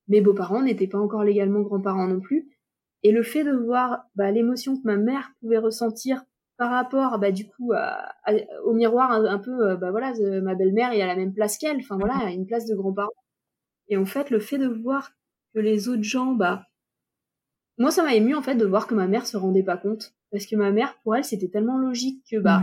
[0.09, 2.49] mes beaux-parents n'étaient pas encore légalement grands-parents non plus.
[3.03, 6.24] Et le fait de voir bah, l'émotion que ma mère pouvait ressentir
[6.59, 8.34] par rapport, bah, du coup, à- à-
[8.64, 11.59] au miroir, un, un peu, euh, bah voilà, ma belle-mère est à la même place
[11.59, 11.78] qu'elle.
[11.78, 13.11] Enfin voilà, à une place de grands-parents.
[13.88, 15.12] Et en fait, le fait de voir
[15.54, 16.64] que les autres gens, bah,
[17.78, 20.14] moi, ça m'a ému en fait de voir que ma mère se rendait pas compte,
[20.30, 22.62] parce que ma mère, pour elle, c'était tellement logique que bah.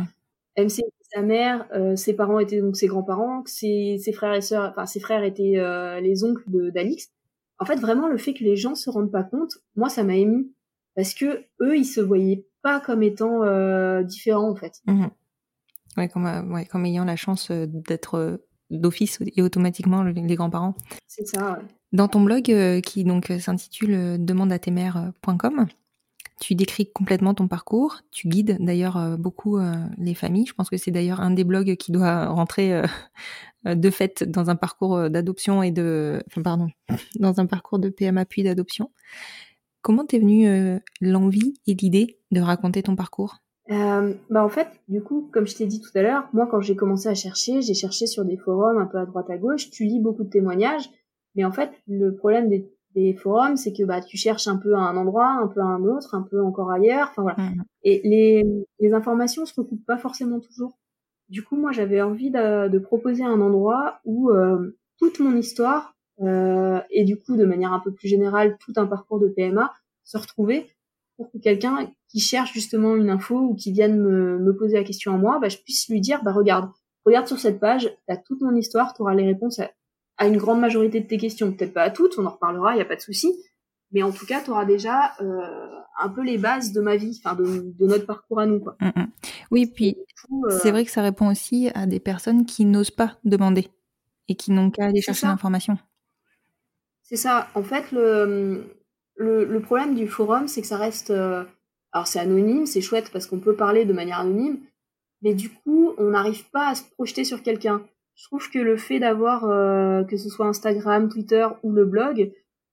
[0.57, 4.33] MC était sa mère, euh, ses parents étaient donc ses grands-parents, que ses, ses frères
[4.33, 7.11] et sœurs, enfin ses frères étaient euh, les oncles de d'Alix.
[7.59, 10.15] En fait, vraiment, le fait que les gens se rendent pas compte, moi, ça m'a
[10.15, 10.51] ému,
[10.95, 14.81] parce que eux, ils se voyaient pas comme étant euh, différents en fait.
[14.87, 15.09] Mhm.
[15.97, 18.41] Ouais, comme, euh, ouais, comme ayant la chance euh, d'être
[18.71, 20.73] d'office et automatiquement le- les grands-parents.
[21.07, 21.51] C'est ça.
[21.53, 21.65] Ouais.
[21.91, 22.51] Dans ton blog
[22.81, 25.67] qui donc s'intitule demandeatemères.com,
[26.39, 27.99] tu décris complètement ton parcours.
[28.11, 29.59] Tu guides d'ailleurs beaucoup
[29.99, 30.47] les familles.
[30.47, 32.81] Je pense que c'est d'ailleurs un des blogs qui doit rentrer
[33.63, 36.69] de fait dans un parcours d'adoption et de, enfin, pardon,
[37.19, 38.89] dans un parcours de PMA puis d'adoption.
[39.83, 43.39] Comment t'es venue euh, l'envie et l'idée de raconter ton parcours?
[43.69, 46.61] Euh, bah en fait, du coup, comme je t'ai dit tout à l'heure, moi quand
[46.61, 49.69] j'ai commencé à chercher, j'ai cherché sur des forums un peu à droite à gauche.
[49.71, 50.89] Tu lis beaucoup de témoignages,
[51.35, 54.73] mais en fait, le problème des, des forums, c'est que bah tu cherches un peu
[54.73, 57.09] à un endroit, un peu à un autre, un peu encore ailleurs.
[57.11, 57.37] Enfin voilà.
[57.49, 57.63] Mhm.
[57.83, 58.43] Et les,
[58.79, 60.77] les informations se recoupent pas forcément toujours.
[61.27, 65.92] Du coup, moi, j'avais envie de, de proposer un endroit où euh, toute mon histoire
[66.19, 70.17] et du coup, de manière un peu plus générale, tout un parcours de PMA se
[70.17, 70.67] retrouvait
[71.17, 74.83] pour que quelqu'un qui cherche justement une info ou qui vienne me, me poser la
[74.83, 76.69] question à moi, bah, je puisse lui dire, bah regarde,
[77.05, 79.71] regarde sur cette page, t'as toute mon histoire, t'auras les réponses à,
[80.17, 81.51] à une grande majorité de tes questions.
[81.51, 83.33] Peut-être pas à toutes, on en reparlera, il y a pas de souci.
[83.91, 87.35] Mais en tout cas, t'auras déjà euh, un peu les bases de ma vie, enfin
[87.35, 88.75] de, de notre parcours à nous, quoi.
[88.81, 89.07] Mhm.
[89.51, 89.97] Oui, puis
[90.31, 93.67] euh, c'est vrai que ça répond aussi à des personnes qui n'osent pas demander
[94.27, 95.77] et qui n'ont qu'à aller chercher l'information.
[97.03, 97.47] C'est ça.
[97.55, 98.63] En fait, le,
[99.15, 101.11] le, le problème du forum, c'est que ça reste.
[101.11, 101.43] euh,
[101.91, 104.57] alors, c'est anonyme, c'est chouette parce qu'on peut parler de manière anonyme,
[105.21, 107.85] mais du coup, on n'arrive pas à se projeter sur quelqu'un.
[108.15, 112.31] Je trouve que le fait d'avoir, euh, que ce soit Instagram, Twitter ou le blog,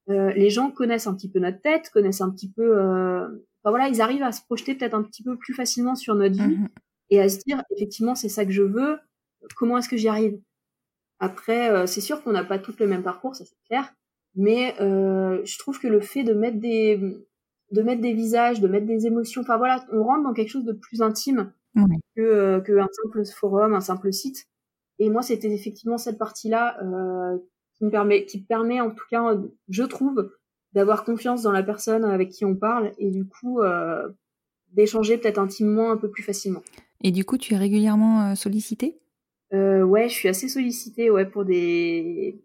[0.09, 2.79] euh, les gens connaissent un petit peu notre tête, connaissent un petit peu.
[2.79, 3.27] euh,
[3.63, 6.35] Enfin voilà, ils arrivent à se projeter peut-être un petit peu plus facilement sur notre
[6.35, 6.69] vie Mhm.
[7.11, 8.99] et à se dire effectivement c'est ça que je veux
[9.55, 10.41] comment est-ce que j'y arrive?
[11.19, 13.93] Après euh, c'est sûr qu'on n'a pas toutes le même parcours ça c'est clair
[14.35, 16.99] mais euh, je trouve que le fait de mettre des
[17.73, 20.65] de mettre des visages de mettre des émotions enfin voilà on rentre dans quelque chose
[20.65, 21.97] de plus intime Ouais.
[22.17, 24.47] que euh, que un simple forum un simple site.
[24.99, 27.39] Et moi c'était effectivement cette partie là euh,
[27.79, 29.37] qui me permet qui permet en tout cas
[29.69, 30.33] je trouve
[30.73, 34.09] d'avoir confiance dans la personne avec qui on parle et du coup euh,
[34.73, 36.63] d'échanger peut-être intimement un peu plus facilement.
[37.03, 39.01] Et du coup, tu es régulièrement euh, sollicité?
[39.53, 42.41] Euh, ouais, je suis assez sollicitée ouais pour des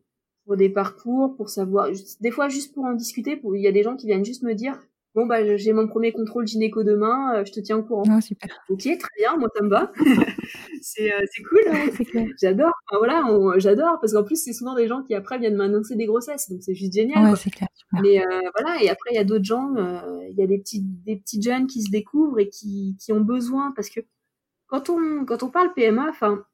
[0.46, 1.90] pour des parcours, pour savoir
[2.22, 3.36] des fois juste pour en discuter.
[3.36, 4.80] Pour il y a des gens qui viennent juste me dire
[5.16, 8.04] bon bah j'ai mon premier contrôle gynéco demain, euh, je te tiens au courant.
[8.06, 8.50] Oh, super.
[8.70, 9.92] Ok, très bien, moi ça me va.
[10.82, 12.06] c'est euh, c'est cool.
[12.06, 12.28] clair.
[12.40, 12.74] J'adore.
[12.90, 13.24] Enfin, voilà,
[13.58, 16.62] j'adore parce qu'en plus c'est souvent des gens qui après viennent m'annoncer des grossesses, donc
[16.62, 17.32] c'est juste génial.
[17.32, 17.70] Ouais, clair.
[18.04, 20.60] Mais euh, voilà, et après il y a d'autres gens, euh, il y a des
[20.60, 24.02] petits des petits jeunes qui se découvrent et qui qui ont besoin parce que
[24.68, 26.46] quand on quand on parle PMA, enfin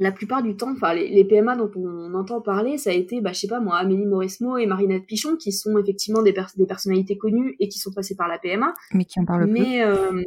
[0.00, 3.20] la plupart du temps, enfin les, les PMA dont on entend parler, ça a été,
[3.20, 6.52] bah je sais pas moi, Amélie Mauresmo et Marinette Pichon qui sont effectivement des, pers-
[6.56, 9.50] des personnalités connues et qui sont passées par la PMA, Mais qui en parle peu.
[9.52, 10.22] mais euh,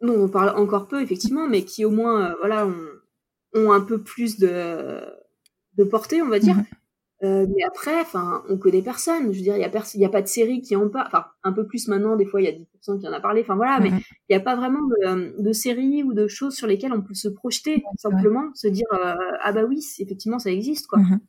[0.00, 2.74] non on parle encore peu effectivement, mais qui au moins euh, voilà ont,
[3.54, 5.00] ont un peu plus de
[5.78, 6.56] de portée on va dire.
[6.56, 6.64] Mhm.
[7.22, 9.32] Euh, mais après, enfin, on connaît personne.
[9.32, 11.06] Je veux dire, il y a il y a pas de série qui en parle.
[11.06, 12.16] Enfin, un peu plus maintenant.
[12.16, 13.40] Des fois, il y a 10% qui en a parlé.
[13.40, 14.00] Enfin voilà, mais mhm.
[14.28, 17.14] il n'y a pas vraiment de, de séries ou de choses sur lesquelles on peut
[17.14, 20.98] se projeter simplement, se dire euh, ah bah oui, effectivement, ça existe quoi.
[20.98, 21.20] Mhm.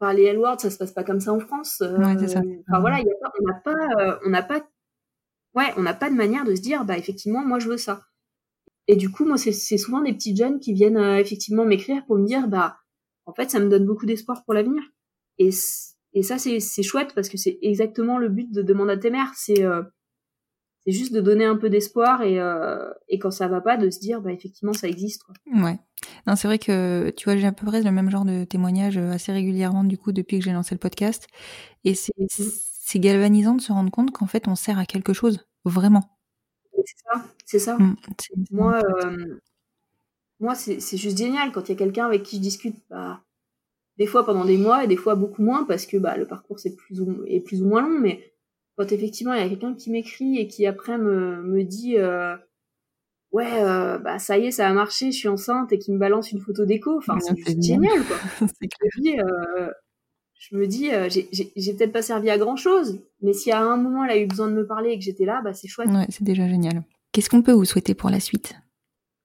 [0.00, 1.80] Enfin, les L-Words, ça se passe pas comme ça en France.
[1.80, 1.96] Euh,
[2.26, 2.42] ça.
[2.68, 4.66] Enfin voilà, y a pas, on n'a pas, on n'a pas,
[5.54, 8.02] ouais, on n'a pas de manière de se dire bah effectivement, moi je veux ça.
[8.86, 12.26] Et du coup, moi, c'est souvent des petits jeunes qui viennent effectivement m'écrire pour me
[12.26, 12.76] dire bah
[13.24, 14.82] en fait, ça me donne beaucoup d'espoir pour l'avenir.
[15.38, 15.50] Et,
[16.12, 19.32] et ça, c'est chouette parce que c'est exactement le but de Demande à tes mères.
[19.34, 19.82] C'est euh,
[20.84, 23.88] c'est juste de donner un peu d'espoir et, euh, et quand ça va pas, de
[23.88, 25.22] se dire, bah, effectivement, ça existe.
[25.24, 25.34] Quoi.
[25.46, 25.78] Ouais.
[26.26, 28.98] Non, c'est vrai que, tu vois, j'ai à peu près le même genre de témoignages
[28.98, 31.26] euh, assez régulièrement, du coup, depuis que j'ai lancé le podcast.
[31.84, 33.00] Et c'est mmh.
[33.00, 36.02] galvanisant de se rendre compte qu'en fait, on sert à quelque chose, vraiment.
[36.84, 37.78] C'est ça, c'est ça.
[37.78, 37.96] Mmh,
[38.50, 39.40] moi, euh,
[40.38, 43.22] moi c'est juste génial quand il y a quelqu'un avec qui je discute, bah,
[43.98, 46.58] des fois pendant des mois et des fois beaucoup moins parce que bah, le parcours
[46.58, 48.32] c'est plus ou, est plus ou moins long, mais
[48.76, 52.36] quand effectivement il y a quelqu'un qui m'écrit et qui après me, me dit euh,
[53.32, 55.98] ouais euh, bah ça y est ça a marché je suis enceinte et qui me
[55.98, 58.16] balance une photo d'écho enfin c'est génial quoi.
[60.50, 63.62] Je, euh, me dis euh, j'ai peut-être pas servi à grand chose mais si à
[63.62, 65.68] un moment elle a eu besoin de me parler et que j'étais là bah c'est
[65.68, 65.88] chouette.
[65.88, 66.82] Ouais c'est déjà génial.
[67.12, 68.54] Qu'est-ce qu'on peut vous souhaiter pour la suite?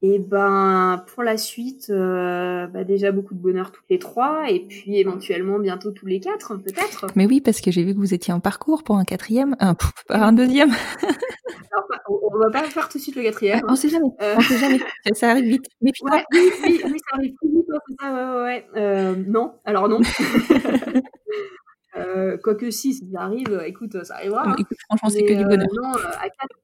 [0.02, 4.62] Et ben pour la suite, euh, bah déjà beaucoup de bonheur toutes les trois, et
[4.62, 7.08] puis éventuellement bientôt tous les quatre, peut-être.
[7.16, 9.76] Mais oui, parce que j'ai vu que vous étiez en parcours pour un quatrième, un,
[10.10, 10.72] un deuxième.
[11.72, 13.62] Alors, on va pas faire tout de suite le quatrième.
[13.68, 14.10] on sait jamais.
[14.22, 14.36] Euh...
[14.38, 14.80] On sait jamais.
[15.14, 15.66] Ça arrive vite.
[15.82, 17.66] Mais ouais, oui, oui, oui, ça arrive vite.
[17.88, 18.68] C'est ça, ouais, ouais.
[18.78, 20.00] Euh, non, alors non.
[21.98, 24.48] euh, quoique si, ça arrive, écoute, ça arrivera.
[24.48, 24.56] Hein.
[24.58, 25.68] Écoute, franchement, c'est que du bonheur.
[25.76, 26.56] non, à quatre,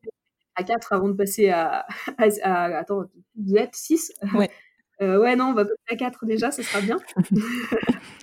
[0.55, 1.85] à 4 avant de passer à,
[2.17, 4.49] à, attends, vous êtes 6 Ouais.
[5.01, 6.97] Euh, ouais, non, on va passer à 4 déjà, ça sera bien.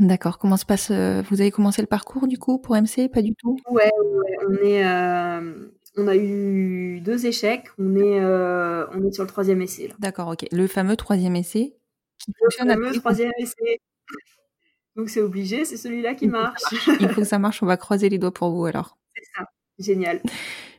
[0.00, 0.38] D'accord.
[0.38, 3.34] Comment se passe euh, Vous avez commencé le parcours du coup pour MC Pas du
[3.34, 3.58] tout?
[3.70, 7.66] Ouais, ouais on est, euh, on a eu deux échecs.
[7.78, 9.92] On est, euh, on est sur le troisième essai.
[9.98, 10.46] D'accord, ok.
[10.52, 11.76] Le fameux troisième essai
[12.18, 12.68] qui le fonctionne.
[12.68, 13.80] Le fameux troisième essai.
[14.96, 16.62] Donc c'est obligé, c'est celui-là qui marche.
[17.00, 17.62] Il faut que ça marche.
[17.62, 18.96] On va croiser les doigts pour vous alors.
[19.16, 19.46] C'est ça.
[19.78, 20.20] Génial.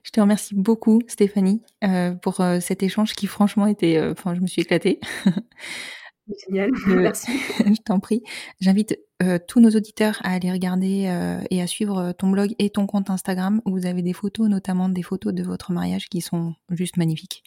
[0.10, 3.98] Je te remercie beaucoup, Stéphanie, euh, pour euh, cet échange qui, franchement, était.
[3.98, 5.00] Euh, enfin, je me suis éclatée.
[6.48, 7.32] Génial, merci.
[7.60, 8.24] je t'en prie.
[8.60, 8.98] J'invite
[9.48, 11.14] tous nos auditeurs à aller regarder
[11.50, 14.88] et à suivre ton blog et ton compte Instagram où vous avez des photos, notamment
[14.88, 17.44] des photos de votre mariage qui sont juste magnifiques.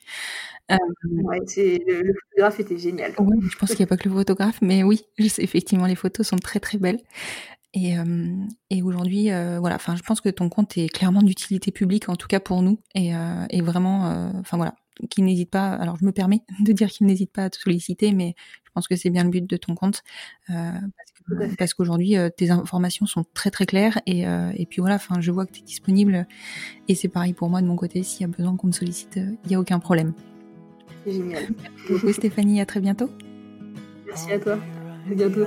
[0.69, 3.15] Ouais, le, photographe était génial.
[3.19, 6.27] Oui, je pense qu'il n'y a pas que le photographe, mais oui, effectivement, les photos
[6.27, 7.01] sont très très belles.
[7.75, 8.37] Et, euh,
[8.71, 12.17] et aujourd'hui, euh, voilà, enfin, je pense que ton compte est clairement d'utilité publique, en
[12.17, 14.75] tout cas pour nous, et, euh, et vraiment, enfin voilà,
[15.09, 15.71] qu'il n'hésite pas.
[15.73, 18.89] Alors, je me permets de dire qu'il n'hésite pas à te solliciter, mais je pense
[18.89, 20.03] que c'est bien le but de ton compte,
[21.59, 25.47] parce qu'aujourd'hui, tes informations sont très très claires, et, et puis voilà, enfin, je vois
[25.47, 26.27] que tu es disponible,
[26.89, 28.03] et c'est pareil pour moi de mon côté.
[28.03, 30.13] S'il y a besoin qu'on me sollicite, il n'y a aucun problème.
[31.07, 31.49] Génial.
[31.61, 32.61] Merci beaucoup, Stéphanie.
[32.61, 33.11] À très bientôt.
[34.07, 34.59] Merci à toi.
[35.11, 35.47] À bientôt.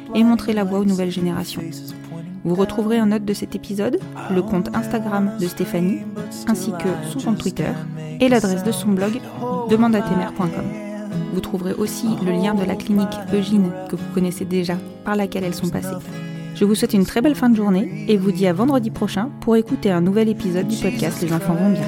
[0.15, 1.61] et montrer la voie aux nouvelles générations.
[2.43, 3.99] Vous retrouverez en note de cet épisode
[4.33, 5.99] le compte Instagram de Stéphanie,
[6.47, 7.69] ainsi que son compte Twitter
[8.19, 9.19] et l'adresse de son blog
[9.69, 10.65] demandeatemer.com.
[11.33, 15.43] Vous trouverez aussi le lien de la clinique Eugène que vous connaissez déjà, par laquelle
[15.43, 15.95] elles sont passées.
[16.55, 19.29] Je vous souhaite une très belle fin de journée et vous dis à vendredi prochain
[19.41, 21.87] pour écouter un nouvel épisode du podcast Les enfants vont bien.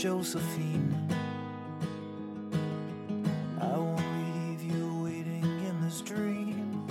[0.00, 0.96] Josephine.
[3.60, 6.88] I won't leave you waiting in this dream.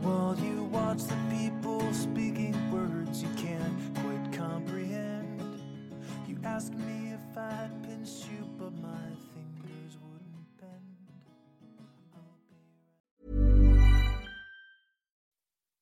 [0.00, 5.60] While you watch the people speaking words you can't quite comprehend,
[6.28, 8.90] you ask me if I'd pinch you, but my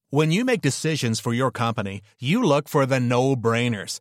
[0.09, 4.01] When you make decisions for your company, you look for the no-brainers.